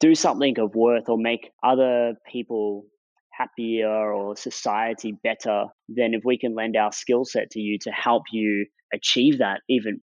[0.00, 2.84] do something of worth or make other people
[3.30, 7.90] happier or society better, then if we can lend our skill set to you to
[7.90, 10.00] help you achieve that even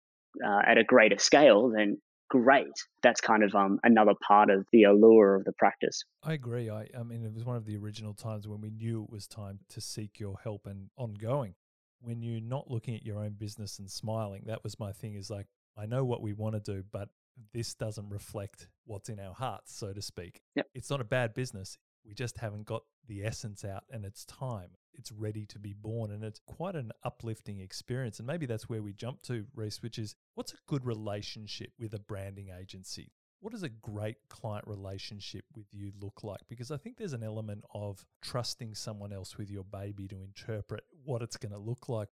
[0.46, 2.66] uh, at a greater scale, then great.
[3.02, 6.02] That's kind of um, another part of the allure of the practice.
[6.22, 6.70] I agree.
[6.70, 9.26] I, I mean, it was one of the original times when we knew it was
[9.26, 11.54] time to seek your help and ongoing.
[12.00, 15.30] When you're not looking at your own business and smiling, that was my thing is
[15.30, 17.08] like, I know what we want to do, but
[17.52, 20.40] this doesn't reflect what's in our hearts, so to speak.
[20.54, 20.66] Yep.
[20.74, 21.78] It's not a bad business.
[22.04, 24.70] We just haven't got the essence out and it's time.
[24.98, 26.10] It's ready to be born.
[26.10, 28.18] And it's quite an uplifting experience.
[28.18, 31.94] And maybe that's where we jump to, Reece, which is what's a good relationship with
[31.94, 33.12] a branding agency?
[33.40, 36.40] What does a great client relationship with you look like?
[36.48, 40.84] Because I think there's an element of trusting someone else with your baby to interpret
[41.04, 42.08] what it's going to look like.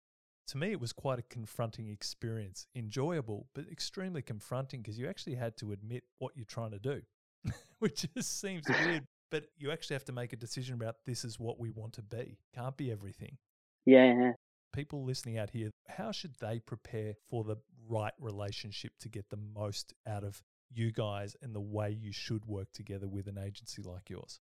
[0.47, 5.35] To me, it was quite a confronting experience, enjoyable, but extremely confronting because you actually
[5.35, 7.01] had to admit what you're trying to do,
[7.79, 9.07] which just seems weird.
[9.31, 12.01] But you actually have to make a decision about this is what we want to
[12.01, 12.37] be.
[12.53, 13.37] Can't be everything.
[13.85, 14.33] Yeah.
[14.73, 17.55] People listening out here, how should they prepare for the
[17.89, 20.41] right relationship to get the most out of
[20.73, 24.39] you guys and the way you should work together with an agency like yours?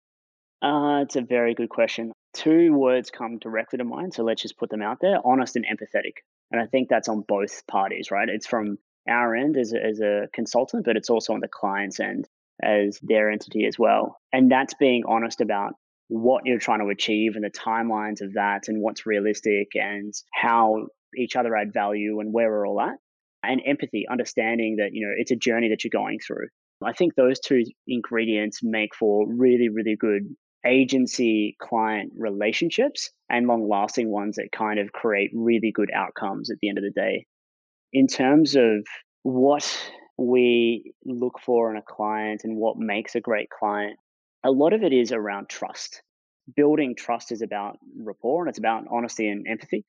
[0.63, 2.13] Uh, it's a very good question.
[2.35, 5.67] Two words come directly to mind, so let's just put them out there honest and
[5.67, 6.19] empathetic.
[6.51, 8.29] And I think that's on both parties, right?
[8.29, 12.01] It's from our end as a, as a consultant, but it's also on the client's
[12.01, 12.29] end
[12.63, 14.19] as their entity as well.
[14.33, 15.75] And that's being honest about
[16.09, 20.87] what you're trying to achieve and the timelines of that and what's realistic and how
[21.17, 22.97] each other add value and where we're all at.
[23.43, 26.49] And empathy, understanding that, you know, it's a journey that you're going through.
[26.83, 30.35] I think those two ingredients make for really, really good
[30.67, 36.57] agency client relationships and long lasting ones that kind of create really good outcomes at
[36.61, 37.27] the end of the day.
[37.93, 38.87] In terms of
[39.23, 39.79] what
[40.17, 43.99] we look for in a client and what makes a great client,
[44.45, 46.03] a lot of it is around trust.
[46.55, 49.85] Building trust is about rapport and it's about honesty and empathy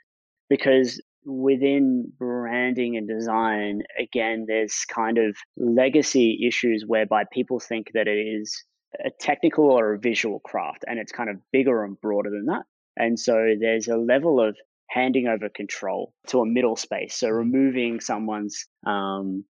[0.49, 8.07] because within branding and design, again, there's kind of legacy issues whereby people think that
[8.07, 8.63] it is
[9.03, 12.63] a technical or a visual craft and it's kind of bigger and broader than that.
[12.95, 14.55] And so there's a level of
[14.89, 17.15] handing over control to a middle space.
[17.15, 19.43] So removing someone's um,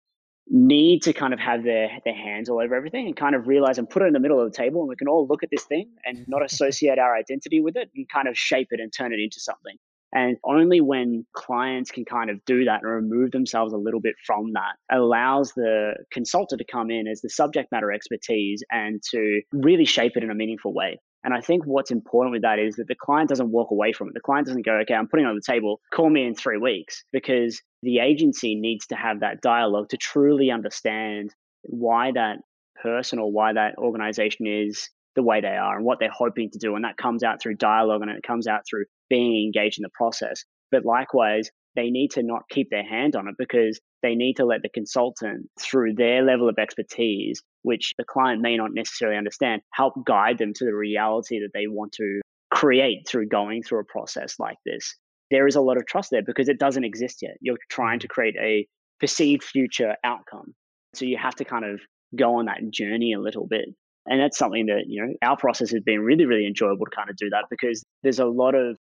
[0.48, 3.78] need to kind of have their their hands all over everything and kind of realize
[3.78, 5.50] and put it in the middle of the table and we can all look at
[5.50, 8.94] this thing and not associate our identity with it and kind of shape it and
[8.94, 9.76] turn it into something.
[10.14, 14.16] And only when clients can kind of do that and remove themselves a little bit
[14.26, 19.42] from that allows the consultant to come in as the subject matter expertise and to
[19.52, 21.00] really shape it in a meaningful way.
[21.26, 24.08] And I think what's important with that is that the client doesn't walk away from
[24.08, 24.14] it.
[24.14, 27.04] The client doesn't go, okay, I'm putting on the table, call me in three weeks,
[27.12, 31.34] because the agency needs to have that dialogue to truly understand
[31.64, 32.38] why that
[32.80, 36.60] person or why that organization is the way they are and what they're hoping to
[36.60, 36.76] do.
[36.76, 39.90] And that comes out through dialogue and it comes out through being engaged in the
[39.96, 40.46] process.
[40.72, 44.46] But likewise, they need to not keep their hand on it because they need to
[44.46, 49.62] let the consultant, through their level of expertise, which the client may not necessarily understand,
[49.74, 53.86] help guide them to the reality that they want to create through going through a
[53.86, 54.96] process like this.
[55.32, 57.38] There is a lot of trust there because it doesn't exist yet.
[57.42, 58.14] You're trying to mm-hmm.
[58.14, 58.68] create a
[59.00, 60.54] perceived future outcome.
[60.94, 61.82] So you have to kind of
[62.16, 63.66] go on that journey a little bit.
[64.06, 67.10] And that's something that, you know, our process has been really, really enjoyable to kind
[67.10, 68.78] of do that because there's a lot of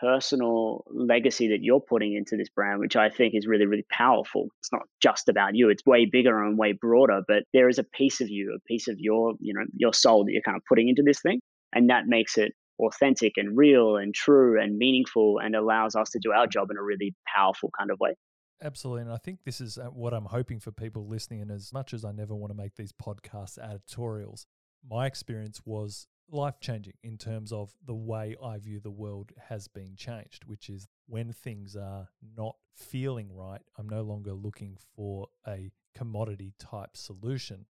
[0.00, 4.48] personal legacy that you're putting into this brand, which I think is really, really powerful.
[4.60, 7.22] It's not just about you; it's way bigger and way broader.
[7.26, 10.24] But there is a piece of you, a piece of your, you know, your soul
[10.24, 11.40] that you're kind of putting into this thing,
[11.72, 16.18] and that makes it authentic and real and true and meaningful, and allows us to
[16.20, 18.14] do our job in a really powerful kind of way.
[18.62, 19.02] Absolutely.
[19.02, 21.42] And I think this is uh, what I'm hoping for people listening.
[21.42, 24.46] And as much as I never want to make these podcasts editorials,
[24.88, 29.68] my experience was life changing in terms of the way I view the world has
[29.68, 35.28] been changed, which is when things are not feeling right, I'm no longer looking for
[35.46, 37.66] a commodity type solution.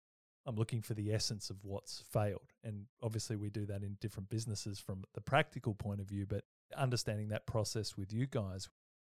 [0.46, 2.54] I'm looking for the essence of what's failed.
[2.64, 6.44] And obviously, we do that in different businesses from the practical point of view, but
[6.76, 8.70] understanding that process with you guys,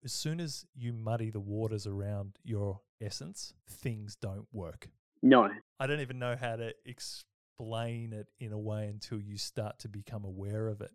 [0.04, 4.90] as soon as you muddy the waters around your essence, things don't work.
[5.22, 5.50] No.
[5.80, 7.26] I don't even know how to explain
[7.60, 10.92] explain it in a way until you start to become aware of it.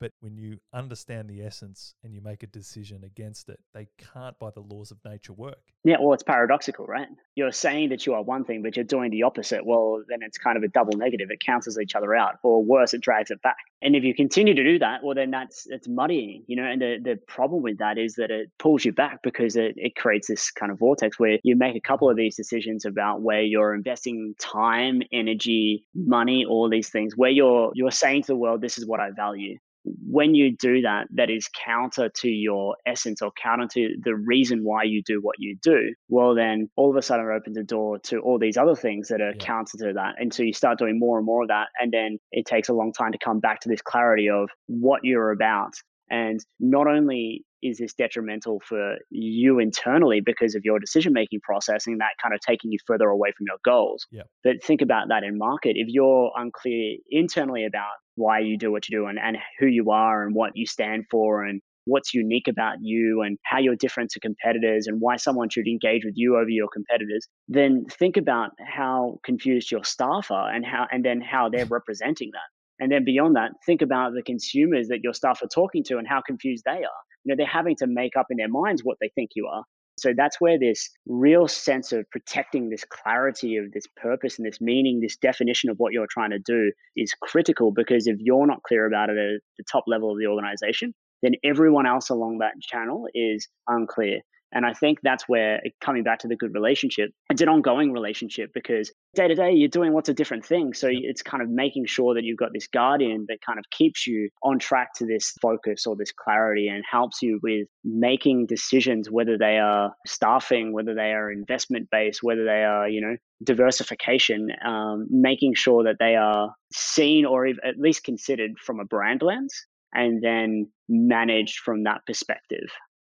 [0.00, 4.38] But when you understand the essence and you make a decision against it, they can't,
[4.38, 5.58] by the laws of nature, work.
[5.84, 7.08] Yeah, well, it's paradoxical, right?
[7.34, 9.64] You're saying that you are one thing, but you're doing the opposite.
[9.64, 11.30] Well, then it's kind of a double negative.
[11.30, 13.56] It cancels each other out, or worse, it drags it back.
[13.80, 16.64] And if you continue to do that, well, then that's it's muddying, you know.
[16.64, 19.94] And the, the problem with that is that it pulls you back because it, it
[19.96, 22.22] creates this kind of vortex where you make a couple of mm-hmm.
[22.22, 27.90] these decisions about where you're investing time, energy, money, all these things, where you're you're
[27.90, 29.58] saying to the world, this is what I value
[30.06, 34.60] when you do that, that is counter to your essence or counter to the reason
[34.62, 37.64] why you do what you do, well, then all of a sudden it opens the
[37.64, 39.44] door to all these other things that are yeah.
[39.44, 40.14] counter to that.
[40.18, 41.68] And so you start doing more and more of that.
[41.80, 45.00] And then it takes a long time to come back to this clarity of what
[45.04, 45.74] you're about.
[46.10, 51.86] And not only is this detrimental for you internally because of your decision making process
[51.86, 54.06] and that kind of taking you further away from your goals.
[54.10, 54.22] Yeah.
[54.44, 55.72] But think about that in market.
[55.76, 59.90] If you're unclear internally about why you do what you do and, and who you
[59.90, 64.10] are and what you stand for and what's unique about you and how you're different
[64.10, 68.50] to competitors and why someone should engage with you over your competitors, then think about
[68.66, 72.48] how confused your staff are and how and then how they're representing that.
[72.80, 76.06] And then beyond that, think about the consumers that your staff are talking to and
[76.06, 78.96] how confused they are you know, they're having to make up in their minds what
[79.00, 79.64] they think you are.
[79.98, 84.60] So that's where this real sense of protecting this clarity of this purpose and this
[84.60, 88.62] meaning, this definition of what you're trying to do is critical because if you're not
[88.62, 92.52] clear about it at the top level of the organization, then everyone else along that
[92.62, 94.20] channel is unclear.
[94.52, 98.50] And I think that's where coming back to the good relationship, it's an ongoing relationship
[98.54, 100.78] because day to day you're doing lots of different things.
[100.78, 104.06] So it's kind of making sure that you've got this guardian that kind of keeps
[104.06, 109.10] you on track to this focus or this clarity and helps you with making decisions,
[109.10, 114.48] whether they are staffing, whether they are investment based, whether they are, you know, diversification,
[114.64, 119.66] um, making sure that they are seen or at least considered from a brand lens
[119.92, 122.68] and then managed from that perspective.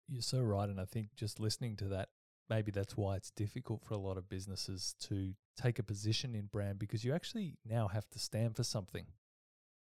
[0.09, 0.69] You're so right.
[0.69, 2.09] And I think just listening to that,
[2.49, 6.47] maybe that's why it's difficult for a lot of businesses to take a position in
[6.47, 9.07] brand because you actually now have to stand for something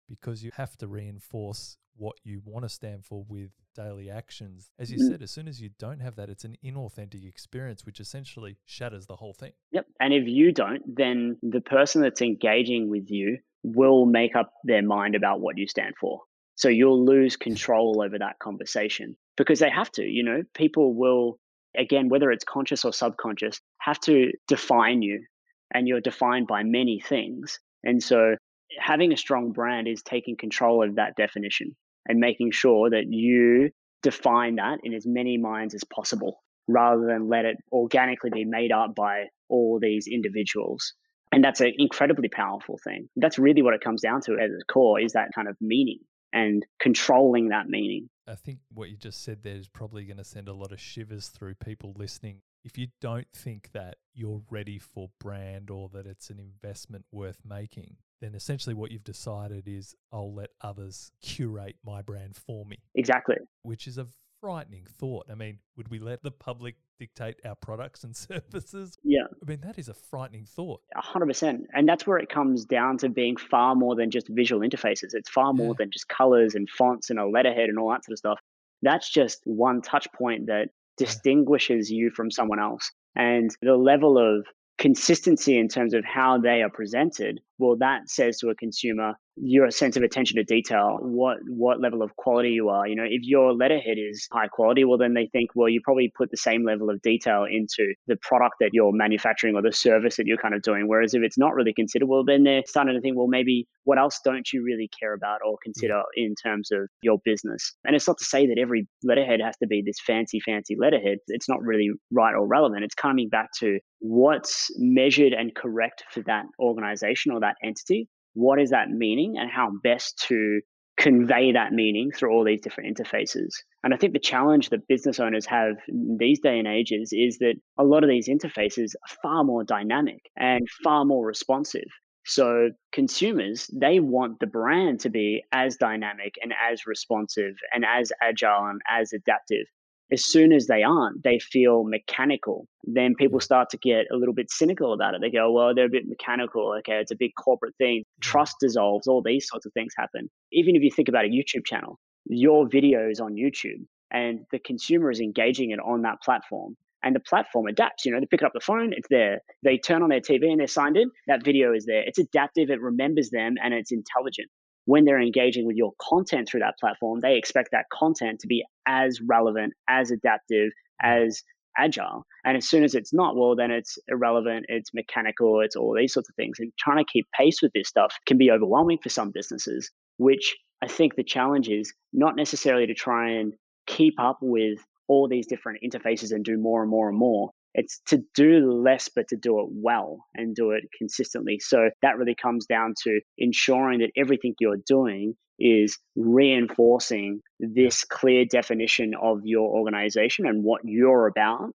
[0.08, 4.70] because you have to reinforce what you want to stand for with daily actions.
[4.78, 5.08] As you mm.
[5.08, 9.06] said, as soon as you don't have that, it's an inauthentic experience, which essentially shatters
[9.06, 9.52] the whole thing.
[9.72, 9.86] Yep.
[10.00, 14.82] And if you don't, then the person that's engaging with you will make up their
[14.82, 16.20] mind about what you stand for.
[16.54, 20.02] So you'll lose control over that conversation because they have to.
[20.02, 21.38] You know, people will,
[21.76, 25.24] again, whether it's conscious or subconscious, have to define you,
[25.72, 27.58] and you're defined by many things.
[27.82, 28.36] And so
[28.78, 31.74] having a strong brand is taking control of that definition
[32.06, 33.70] and making sure that you
[34.02, 38.72] define that in as many minds as possible rather than let it organically be made
[38.72, 40.94] up by all these individuals.
[41.32, 43.08] And that's an incredibly powerful thing.
[43.16, 45.98] That's really what it comes down to at its core is that kind of meaning
[46.32, 48.08] and controlling that meaning.
[48.26, 50.80] I think what you just said there is probably going to send a lot of
[50.80, 52.42] shivers through people listening.
[52.64, 57.38] If you don't think that you're ready for brand or that it's an investment worth
[57.44, 62.78] making, then essentially what you've decided is I'll let others curate my brand for me.
[62.94, 63.36] Exactly.
[63.62, 64.06] Which is a
[64.42, 65.24] frightening thought.
[65.30, 68.14] I mean, would we let the public dictate our products and
[68.52, 68.98] services?
[69.04, 69.22] Yeah.
[69.40, 70.80] I mean, that is a frightening thought.
[70.96, 71.60] 100%.
[71.72, 75.10] And that's where it comes down to being far more than just visual interfaces.
[75.14, 75.74] It's far more Yeah.
[75.78, 78.40] than just colors and fonts and a letterhead and all that sort of stuff.
[78.82, 82.90] That's just one touch point that distinguishes you from someone else.
[83.14, 84.44] And the level of
[84.78, 89.70] consistency in terms of how they are presented, well, that says to a consumer your
[89.70, 92.86] sense of attention to detail, what what level of quality you are.
[92.86, 96.12] You know, if your letterhead is high quality, well, then they think, well, you probably
[96.14, 100.16] put the same level of detail into the product that you're manufacturing or the service
[100.16, 100.86] that you're kind of doing.
[100.86, 103.98] Whereas if it's not really considered, well, then they're starting to think, well, maybe what
[103.98, 105.62] else don't you really care about or hmm.
[105.64, 107.72] consider in terms of your business?
[107.84, 111.18] And it's not to say that every letterhead has to be this fancy, fancy letterhead.
[111.28, 112.84] It's not really right or relevant.
[112.84, 118.60] It's coming back to what's measured and correct for that organization or that entity what
[118.60, 120.60] is that meaning and how best to
[120.98, 123.48] convey that meaning through all these different interfaces.
[123.82, 127.54] And I think the challenge that business owners have these day and ages is that
[127.78, 131.88] a lot of these interfaces are far more dynamic and far more responsive.
[132.24, 138.12] So consumers, they want the brand to be as dynamic and as responsive and as
[138.22, 139.66] agile and as adaptive
[140.12, 142.68] as soon as they aren't, they feel mechanical.
[142.84, 145.22] Then people start to get a little bit cynical about it.
[145.22, 146.74] They go, well, they're a bit mechanical.
[146.80, 148.04] Okay, it's a big corporate thing.
[148.20, 149.06] Trust dissolves.
[149.06, 150.28] All these sorts of things happen.
[150.52, 154.58] Even if you think about a YouTube channel, your video is on YouTube and the
[154.58, 156.76] consumer is engaging it on that platform.
[157.04, 158.04] And the platform adapts.
[158.04, 159.40] You know, they pick up the phone, it's there.
[159.64, 162.04] They turn on their TV and they're signed in, that video is there.
[162.06, 164.48] It's adaptive, it remembers them, and it's intelligent
[164.86, 168.64] when they're engaging with your content through that platform, they expect that content to be
[168.86, 170.70] as relevant, as adaptive,
[171.04, 171.26] mm.
[171.26, 171.42] as
[171.78, 172.26] agile.
[172.44, 176.12] And as soon as it's not, well, then it's irrelevant, it's mechanical, it's all these
[176.12, 176.58] sorts of things.
[176.58, 180.56] And trying to keep pace with this stuff can be overwhelming for some businesses, which
[180.82, 183.54] I think the challenge is not necessarily to try and
[183.86, 184.78] keep up with
[185.08, 187.50] all these different interfaces and do more and more and more.
[187.74, 191.58] It's to do less, but to do it well and do it consistently.
[191.58, 198.44] So that really comes down to ensuring that everything you're doing is reinforcing this clear
[198.44, 201.70] definition of your organization and what you're about.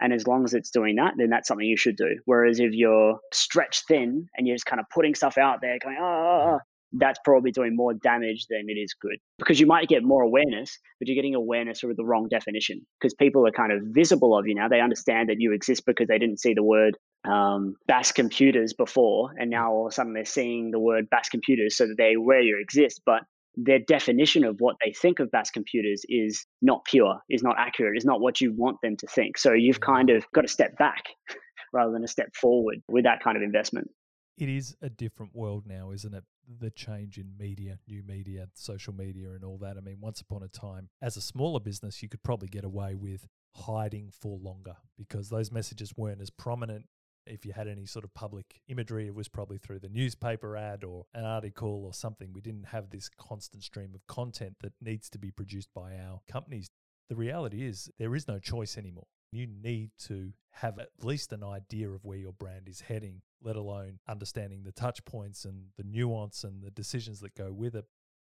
[0.00, 2.20] And as long as it's doing that, then that's something you should do.
[2.26, 5.96] Whereas if you're stretched thin and you're just kind of putting stuff out there, going,
[5.98, 6.58] oh,
[6.92, 10.78] that's probably doing more damage than it is good because you might get more awareness,
[11.00, 14.46] but you're getting awareness with the wrong definition because people are kind of visible of
[14.46, 14.68] you now.
[14.68, 19.30] They understand that you exist because they didn't see the word um, Bass computers before,
[19.38, 22.14] and now all of a sudden they're seeing the word Bass computers so that they
[22.14, 23.02] aware you exist.
[23.04, 23.22] But
[23.56, 27.96] their definition of what they think of Bass computers is not pure, is not accurate,
[27.96, 29.38] is not what you want them to think.
[29.38, 31.04] So you've kind of got to step back
[31.72, 33.88] rather than a step forward with that kind of investment
[34.36, 36.24] it is a different world now, isn't it?
[36.58, 39.76] The change in media, new media, social media, and all that.
[39.76, 42.94] I mean, once upon a time, as a smaller business, you could probably get away
[42.94, 46.86] with hiding for longer because those messages weren't as prominent.
[47.26, 50.84] If you had any sort of public imagery, it was probably through the newspaper ad
[50.84, 52.32] or an article or something.
[52.32, 56.20] We didn't have this constant stream of content that needs to be produced by our
[56.28, 56.70] companies.
[57.08, 59.06] The reality is, there is no choice anymore.
[59.30, 63.56] You need to have at least an idea of where your brand is heading, let
[63.56, 67.86] alone understanding the touch points and the nuance and the decisions that go with it.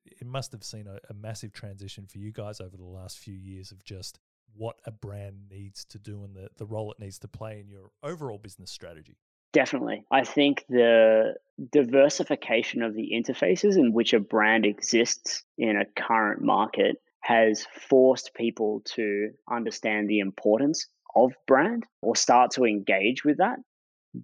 [0.06, 3.36] It must have seen a, a, massive transition for you guys over the last few
[3.36, 4.20] years of just
[4.56, 7.70] what a brand needs to do and the, the role it needs to play in
[7.70, 9.18] your overall business strategy.
[9.54, 10.06] Definitely.
[10.12, 11.36] I think the
[11.72, 18.34] diversification of the interfaces in which a brand exists in a current market has forced
[18.34, 23.60] people to understand the importance of brand or start to engage with that.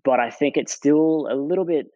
[0.04, 1.88] But I think it's still a little bit,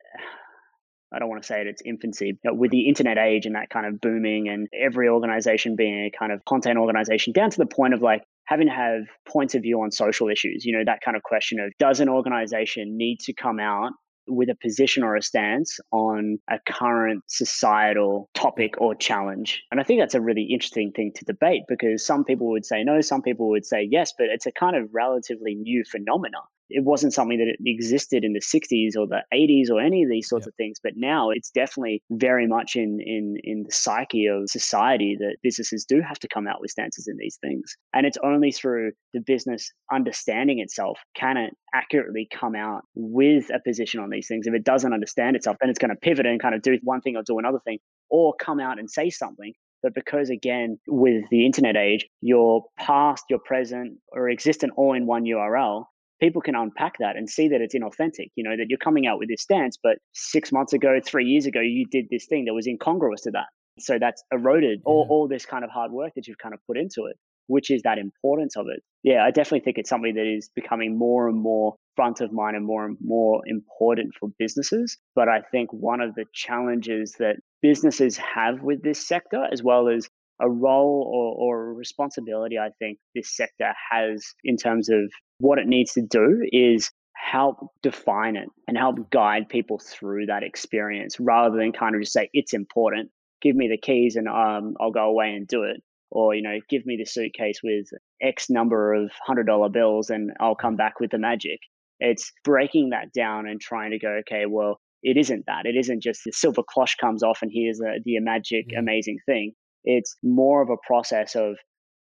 [1.13, 3.69] I don't want to say it, it's infancy, but with the internet age and that
[3.69, 7.65] kind of booming and every organization being a kind of content organization down to the
[7.65, 11.01] point of like having to have points of view on social issues, you know, that
[11.01, 13.91] kind of question of does an organization need to come out
[14.27, 19.61] with a position or a stance on a current societal topic or challenge.
[19.71, 22.83] And I think that's a really interesting thing to debate because some people would say
[22.83, 26.43] no, some people would say yes, but it's a kind of relatively new phenomenon
[26.73, 30.27] it wasn't something that existed in the 60s or the 80s or any of these
[30.27, 30.49] sorts yep.
[30.49, 35.15] of things but now it's definitely very much in in in the psyche of society
[35.19, 37.75] that businesses do have to come out with stances in these things.
[37.93, 43.59] And it's only through the business understanding itself can it accurately come out with a
[43.65, 44.47] position on these things.
[44.47, 47.01] If it doesn't understand itself then it's going to pivot and kind of do one
[47.01, 49.53] thing or do another thing or come out and say something.
[49.83, 55.05] But because again with the internet age your past your present or existent all in
[55.05, 55.85] one url
[56.21, 59.17] people can unpack that and see that it's inauthentic, you know, that you're coming out
[59.19, 62.53] with this stance, but six months ago, three years ago, you did this thing that
[62.53, 63.47] was incongruous to that.
[63.79, 66.77] So that's eroded all, all this kind of hard work that you've kind of put
[66.77, 67.17] into it.
[67.51, 68.81] which is that importance of it.
[69.03, 72.55] Yeah, I definitely think it's something that is becoming more and more front of mind
[72.55, 74.97] and more and more important for businesses.
[75.15, 79.89] But I think one of the challenges that businesses have with this sector, as well
[79.89, 80.07] as
[80.41, 85.11] a role or, or a responsibility I think this sector has in terms of
[85.41, 90.43] what it needs to do is help define it and help guide people through that
[90.43, 93.09] experience rather than kind of just say it's important.
[93.41, 95.81] Give me the keys and um, i'll go away and do it.
[96.09, 97.87] Or you know give me the suitcase with
[98.21, 101.59] x number of hundred dollar bills and i'll come back with the magic.
[101.99, 105.65] It's breaking that down and trying to go okay well it isn't that.
[105.65, 109.53] It isn't just the silver cloche comes off and here's the magic amazing thing.
[109.83, 111.55] It's more of a process of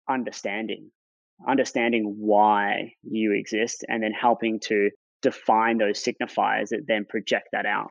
[0.09, 0.91] understanding
[1.47, 4.89] understanding why you exist and then helping to
[5.21, 7.89] define those signifiers that then project that out.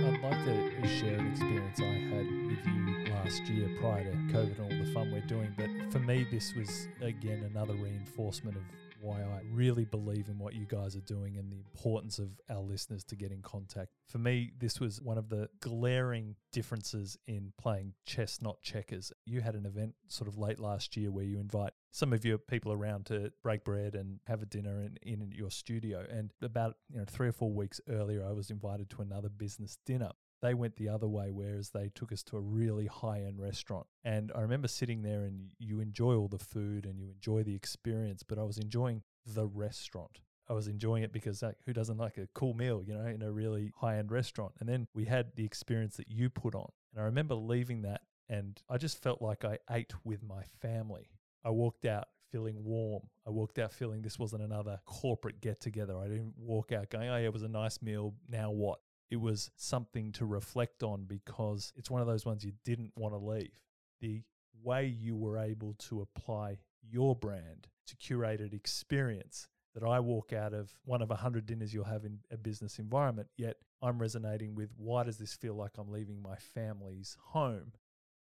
[0.00, 4.58] I'd like to share an experience I had with you last year prior to COVID
[4.58, 5.54] and all the fun we're doing.
[5.56, 8.62] But for me, this was again another reinforcement of
[9.04, 12.60] why I really believe in what you guys are doing and the importance of our
[12.60, 13.90] listeners to get in contact.
[14.08, 19.12] For me, this was one of the glaring differences in playing chess, not checkers.
[19.26, 22.38] You had an event sort of late last year where you invite some of your
[22.38, 26.04] people around to break bread and have a dinner in, in your studio.
[26.10, 29.78] And about you know three or four weeks earlier, I was invited to another business
[29.84, 30.10] dinner
[30.44, 33.86] they went the other way, whereas they took us to a really high end restaurant.
[34.04, 37.54] And I remember sitting there and you enjoy all the food and you enjoy the
[37.54, 40.20] experience, but I was enjoying the restaurant.
[40.48, 43.22] I was enjoying it because like, who doesn't like a cool meal, you know, in
[43.22, 44.52] a really high end restaurant?
[44.60, 46.68] And then we had the experience that you put on.
[46.92, 51.08] And I remember leaving that and I just felt like I ate with my family.
[51.42, 53.04] I walked out feeling warm.
[53.26, 55.96] I walked out feeling this wasn't another corporate get together.
[55.96, 58.14] I didn't walk out going, oh, yeah, it was a nice meal.
[58.28, 58.80] Now what?
[59.14, 63.14] It was something to reflect on because it's one of those ones you didn't want
[63.14, 63.62] to leave.
[64.00, 64.22] The
[64.60, 70.52] way you were able to apply your brand to curated experience that I walk out
[70.52, 74.56] of one of a hundred dinners you'll have in a business environment, yet I'm resonating
[74.56, 77.70] with why does this feel like I'm leaving my family's home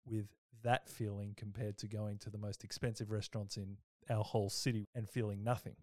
[0.06, 0.28] with
[0.62, 3.76] that feeling compared to going to the most expensive restaurants in
[4.08, 5.76] our whole city and feeling nothing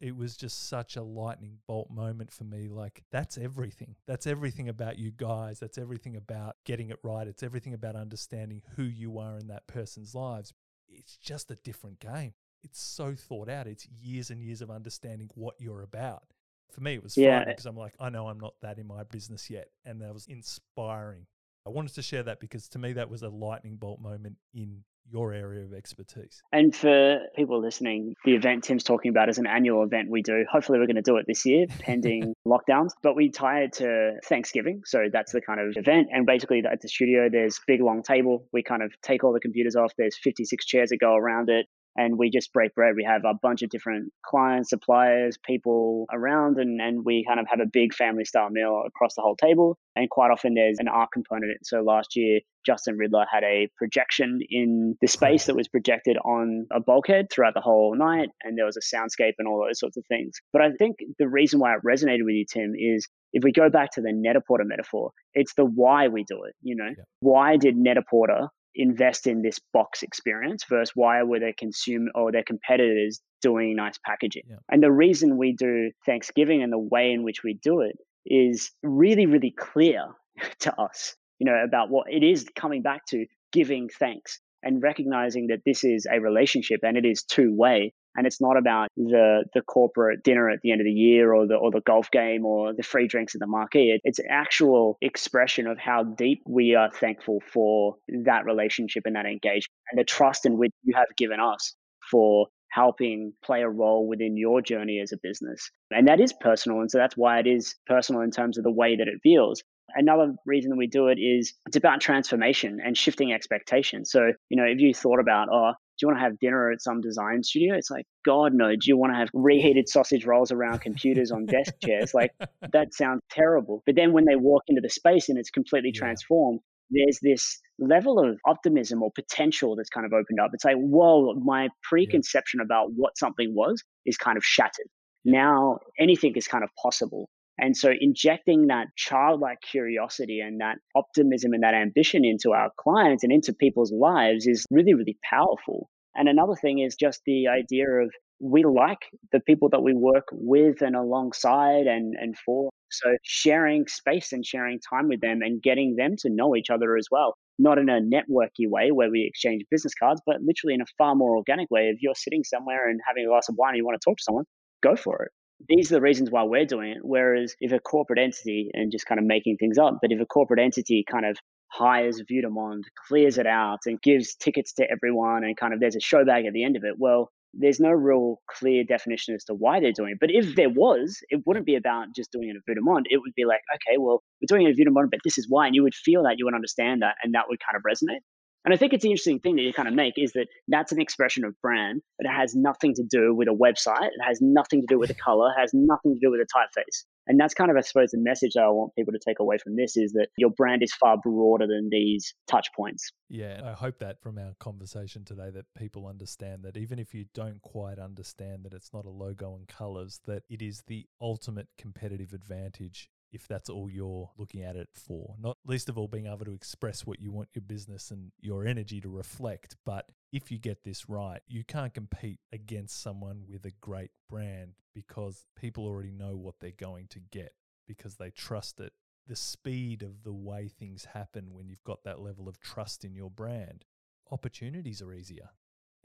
[0.00, 2.68] it was just such a lightning bolt moment for me.
[2.68, 3.96] Like, that's everything.
[4.06, 5.58] That's everything about you guys.
[5.58, 7.26] That's everything about getting it right.
[7.26, 10.52] It's everything about understanding who you are in that person's lives.
[10.88, 12.34] It's just a different game.
[12.62, 13.66] It's so thought out.
[13.66, 16.24] It's years and years of understanding what you're about.
[16.72, 17.38] For me, it was yeah.
[17.38, 19.68] fun because I'm like, I know I'm not that in my business yet.
[19.84, 21.26] And that was inspiring.
[21.66, 24.84] I wanted to share that because to me, that was a lightning bolt moment in
[25.12, 26.42] your area of expertise.
[26.52, 30.44] And for people listening, the event Tim's talking about is an annual event we do.
[30.50, 32.90] Hopefully, we're going to do it this year, pending lockdowns.
[33.02, 34.82] But we tie it to Thanksgiving.
[34.84, 36.08] So that's the kind of event.
[36.12, 38.44] And basically, at the studio, there's big long table.
[38.52, 39.92] We kind of take all the computers off.
[39.96, 41.66] There's 56 chairs that go around it
[41.96, 42.94] and we just break bread.
[42.96, 47.46] We have a bunch of different clients, suppliers, people around, and, and we kind of
[47.48, 49.78] have a big family style meal across the whole table.
[49.94, 51.64] And quite often there's an art component.
[51.64, 56.66] So last year, Justin Ridler had a projection in the space that was projected on
[56.72, 59.96] a bulkhead throughout the whole night, and there was a soundscape and all those sorts
[59.96, 60.34] of things.
[60.52, 63.70] But I think the reason why it resonated with you, Tim, is if we go
[63.70, 66.54] back to the Net-a-Porter metaphor, it's the why we do it.
[66.60, 67.04] You know, yeah.
[67.20, 72.44] why did Net-a-Porter invest in this box experience versus why were their consumer or their
[72.44, 74.42] competitors doing nice packaging.
[74.48, 74.56] Yeah.
[74.70, 78.70] And the reason we do Thanksgiving and the way in which we do it is
[78.82, 80.04] really, really clear
[80.60, 85.48] to us, you know, about what it is coming back to giving thanks and recognizing
[85.48, 89.44] that this is a relationship and it is two way and it's not about the
[89.54, 92.44] the corporate dinner at the end of the year or the or the golf game
[92.44, 93.98] or the free drinks at the marquee.
[94.04, 99.26] It's an actual expression of how deep we are thankful for that relationship and that
[99.26, 101.74] engagement and the trust in which you have given us
[102.10, 105.70] for helping play a role within your journey as a business.
[105.90, 106.80] And that is personal.
[106.80, 109.62] And so that's why it is personal in terms of the way that it feels.
[109.94, 114.10] Another reason we do it is it's about transformation and shifting expectations.
[114.10, 116.82] So, you know, if you thought about, oh, do you want to have dinner at
[116.82, 117.74] some design studio?
[117.74, 118.70] It's like, God, no.
[118.70, 122.12] Do you want to have reheated sausage rolls around computers on desk chairs?
[122.12, 122.32] Like,
[122.72, 123.82] that sounds terrible.
[123.86, 126.00] But then when they walk into the space and it's completely yeah.
[126.00, 126.60] transformed,
[126.90, 130.50] there's this level of optimism or potential that's kind of opened up.
[130.52, 132.64] It's like, whoa, my preconception yeah.
[132.64, 134.86] about what something was is kind of shattered.
[135.24, 137.28] Now anything is kind of possible.
[137.58, 143.24] And so injecting that childlike curiosity and that optimism and that ambition into our clients
[143.24, 145.88] and into people's lives is really, really powerful.
[146.14, 148.98] And another thing is just the idea of we like
[149.32, 152.70] the people that we work with and alongside and, and for.
[152.90, 156.96] So sharing space and sharing time with them and getting them to know each other
[156.96, 157.34] as well.
[157.58, 161.14] Not in a networky way where we exchange business cards, but literally in a far
[161.14, 161.88] more organic way.
[161.88, 164.18] If you're sitting somewhere and having a glass of wine and you want to talk
[164.18, 164.44] to someone,
[164.82, 165.32] go for it.
[165.68, 166.98] These are the reasons why we're doing it.
[167.02, 170.26] Whereas if a corporate entity and just kind of making things up, but if a
[170.26, 171.36] corporate entity kind of
[171.68, 176.00] hires de clears it out and gives tickets to everyone and kind of there's a
[176.00, 179.54] show bag at the end of it, well, there's no real clear definition as to
[179.54, 180.18] why they're doing it.
[180.20, 183.02] But if there was, it wouldn't be about just doing it at Vue.
[183.08, 185.66] It would be like, okay, well, we're doing it at Vue but this is why.
[185.66, 188.20] And you would feel that, you would understand that, and that would kind of resonate.
[188.66, 190.90] And I think it's an interesting thing that you kind of make is that that's
[190.90, 194.08] an expression of brand, but it has nothing to do with a website.
[194.08, 196.46] It has nothing to do with a color, it has nothing to do with a
[196.46, 197.04] typeface.
[197.28, 199.58] And that's kind of, I suppose, the message that I want people to take away
[199.58, 203.12] from this is that your brand is far broader than these touch points.
[203.28, 207.26] Yeah, I hope that from our conversation today that people understand that even if you
[207.34, 211.68] don't quite understand that it's not a logo and colors, that it is the ultimate
[211.78, 215.34] competitive advantage if that's all you're looking at it for.
[215.38, 218.66] Not least of all being able to express what you want your business and your
[218.66, 223.64] energy to reflect, but if you get this right, you can't compete against someone with
[223.64, 227.52] a great brand because people already know what they're going to get
[227.86, 228.92] because they trust it.
[229.26, 233.14] The speed of the way things happen when you've got that level of trust in
[233.14, 233.84] your brand,
[234.30, 235.50] opportunities are easier.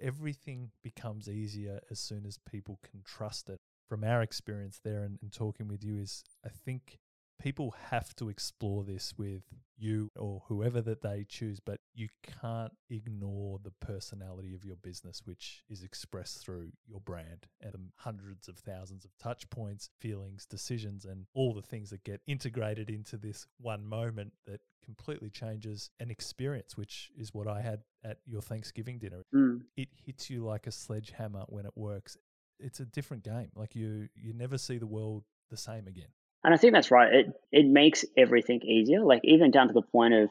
[0.01, 3.59] Everything becomes easier as soon as people can trust it.
[3.88, 6.99] From our experience there and, and talking with you, is I think
[7.42, 9.42] people have to explore this with
[9.78, 12.08] you or whoever that they choose, but you
[12.39, 18.48] can't ignore the personality of your business, which is expressed through your brand and hundreds
[18.48, 23.18] of thousands of touch points, feelings, decisions, and all the things that get integrated into
[23.18, 28.42] this one moment that completely changes an experience, which is what I had at your
[28.42, 29.24] Thanksgiving dinner.
[29.34, 29.62] Mm.
[29.76, 32.18] It hits you like a sledgehammer when it works.
[32.60, 33.50] It's a different game.
[33.56, 36.10] Like you, you never see the world the same again.
[36.44, 37.14] And I think that's right.
[37.14, 39.04] It it makes everything easier.
[39.04, 40.30] Like even down to the point of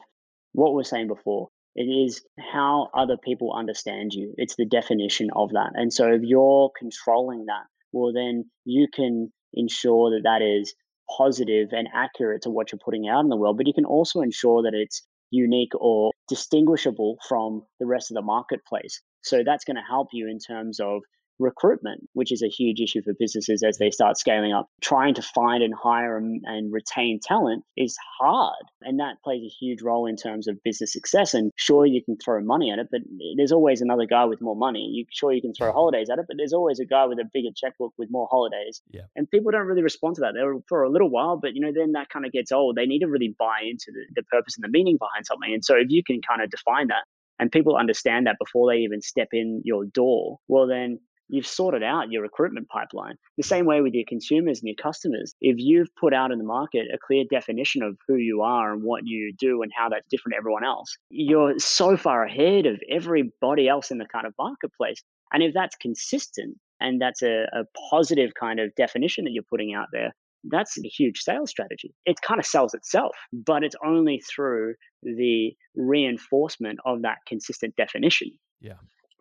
[0.53, 1.49] what we are saying before.
[1.73, 4.33] It is how other people understand you.
[4.35, 5.71] It's the definition of that.
[5.75, 10.73] And so if you're controlling that, well then you can ensure that that is
[11.17, 14.21] positive and accurate to what you're putting out in the world, but you can also
[14.21, 19.01] ensure that it's unique or distinguishable from the rest of the marketplace.
[19.23, 21.01] So that's going to help you in terms of
[21.41, 24.69] recruitment, which is a huge issue for businesses as they start scaling up.
[24.81, 28.63] Trying to find and hire and, and, retain talent is hard.
[28.81, 31.33] And that plays a huge role in terms of business success.
[31.33, 33.01] And sure, you can throw money at it, but
[33.35, 34.89] there's always another guy with more money.
[34.91, 37.25] You sure you can throw holidays at it, but there's always a guy with a
[37.33, 38.81] bigger checkbook with more holidays.
[38.91, 39.01] Yeah.
[39.15, 40.33] And people don't really respond to that.
[40.33, 42.75] They're for a little while, but you know, then that kind of gets old.
[42.75, 45.53] They need to really buy into the, the purpose and the meaning behind something.
[45.53, 47.03] And so if you can kind of define that
[47.39, 50.99] and people understand that before they even step in your door, well, then
[51.31, 53.15] you've sorted out your recruitment pipeline.
[53.37, 55.33] The same way with your consumers and your customers.
[55.41, 58.83] If you've put out in the market a clear definition of who you are and
[58.83, 62.79] what you do and how that's different to everyone else, you're so far ahead of
[62.89, 65.01] everybody else in the kind of marketplace.
[65.33, 69.73] And if that's consistent and that's a, a positive kind of definition that you're putting
[69.73, 70.13] out there,
[70.43, 71.93] that's a huge sales strategy.
[72.05, 74.73] It kind of sells itself, but it's only through
[75.03, 78.31] the reinforcement of that consistent definition.
[78.59, 78.73] Yeah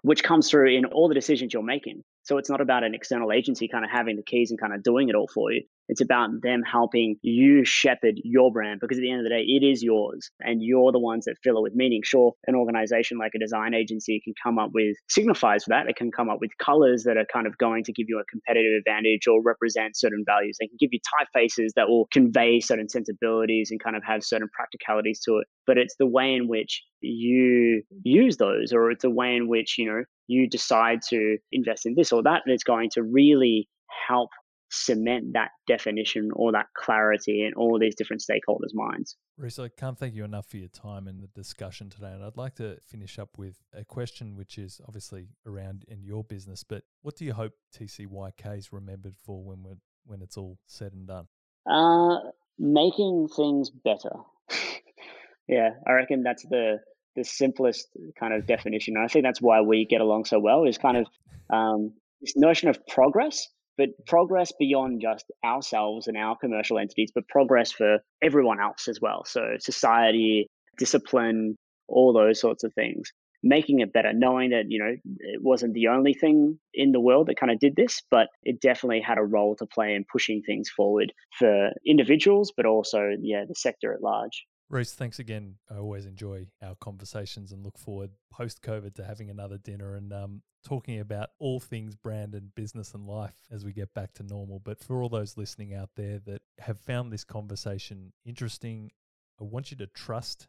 [0.03, 2.03] which comes through in all the decisions you're making.
[2.23, 4.83] So it's not about an external agency kind of having the keys and kind of
[4.83, 5.63] doing it all for you.
[5.91, 9.43] It's about them helping you shepherd your brand because at the end of the day,
[9.43, 12.03] it is yours and you're the ones that fill it with meaning.
[12.05, 15.89] Sure, an organization like a design agency can come up with signifiers for that.
[15.89, 18.25] It can come up with colors that are kind of going to give you a
[18.31, 20.57] competitive advantage or represent certain values.
[20.61, 24.49] They can give you typefaces that will convey certain sensibilities and kind of have certain
[24.55, 25.49] practicalities to it.
[25.67, 29.77] But it's the way in which you use those or it's the way in which,
[29.77, 33.69] you know, you decide to invest in this or that, it's going to really
[34.09, 34.31] help
[34.71, 39.17] cement that definition or that clarity in all these different stakeholders' minds.
[39.37, 42.13] Reece, I can't thank you enough for your time and the discussion today.
[42.13, 46.25] And I'd like to finish up with a question which is obviously around in your
[46.25, 50.59] business, but what do you hope TCYK is remembered for when we're, when it's all
[50.67, 51.27] said and done?
[51.69, 52.19] Uh,
[52.59, 54.13] making things better.
[55.49, 56.81] yeah, I reckon that's the
[57.17, 58.97] the simplest kind of definition.
[58.97, 61.07] And I think that's why we get along so well is kind of
[61.51, 63.49] um, this notion of progress,
[63.81, 69.01] but progress beyond just ourselves and our commercial entities, but progress for everyone else as
[69.01, 69.25] well.
[69.25, 71.57] So society, discipline,
[71.89, 73.11] all those sorts of things.
[73.43, 77.29] Making it better, knowing that, you know, it wasn't the only thing in the world
[77.29, 80.43] that kind of did this, but it definitely had a role to play in pushing
[80.43, 84.45] things forward for individuals, but also, yeah, the sector at large.
[84.71, 85.57] Reece, thanks again.
[85.69, 90.13] I always enjoy our conversations and look forward post COVID to having another dinner and
[90.13, 94.23] um, talking about all things brand and business and life as we get back to
[94.23, 94.61] normal.
[94.61, 98.93] But for all those listening out there that have found this conversation interesting,
[99.41, 100.47] I want you to trust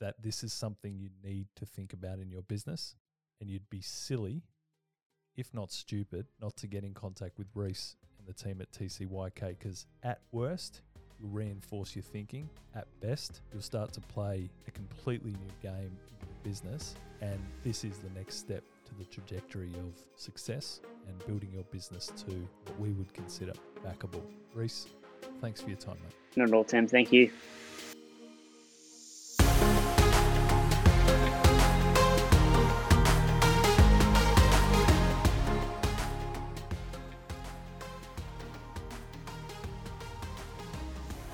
[0.00, 2.94] that this is something you need to think about in your business.
[3.40, 4.42] And you'd be silly,
[5.34, 9.58] if not stupid, not to get in contact with Reece and the team at TCYK
[9.58, 10.82] because at worst,
[11.22, 12.48] will reinforce your thinking.
[12.74, 16.94] At best, you'll start to play a completely new game in business.
[17.20, 22.12] And this is the next step to the trajectory of success and building your business
[22.26, 23.52] to what we would consider
[23.84, 24.22] backable.
[24.54, 24.86] Reece,
[25.40, 26.14] thanks for your time, mate.
[26.36, 26.86] Not at all, Tim.
[26.86, 27.30] Thank you.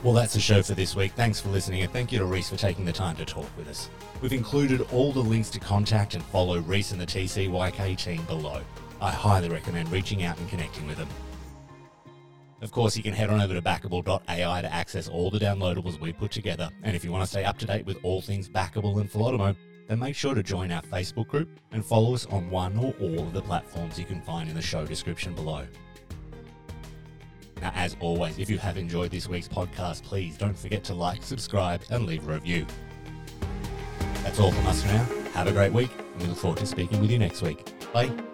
[0.09, 1.13] Well, that's the show for this week.
[1.13, 3.69] Thanks for listening, and thank you to Reece for taking the time to talk with
[3.69, 3.91] us.
[4.23, 8.63] We've included all the links to contact and follow Reece and the TCYK team below.
[9.03, 11.09] I highly recommend reaching out and connecting with them.
[12.63, 16.15] Of course, you can head on over to backable.ai to access all the downloadables we
[16.15, 16.71] put together.
[16.83, 19.55] And if you want to stay up to date with all things backable and Philotimo,
[19.89, 23.19] then make sure to join our Facebook group and follow us on one or all
[23.19, 25.67] of the platforms you can find in the show description below.
[27.61, 31.23] Now, as always, if you have enjoyed this week's podcast, please don't forget to like,
[31.23, 32.67] subscribe, and leave a review.
[34.23, 35.07] That's all from us for now.
[35.35, 37.73] Have a great week, and we look forward to speaking with you next week.
[37.93, 38.28] Bye.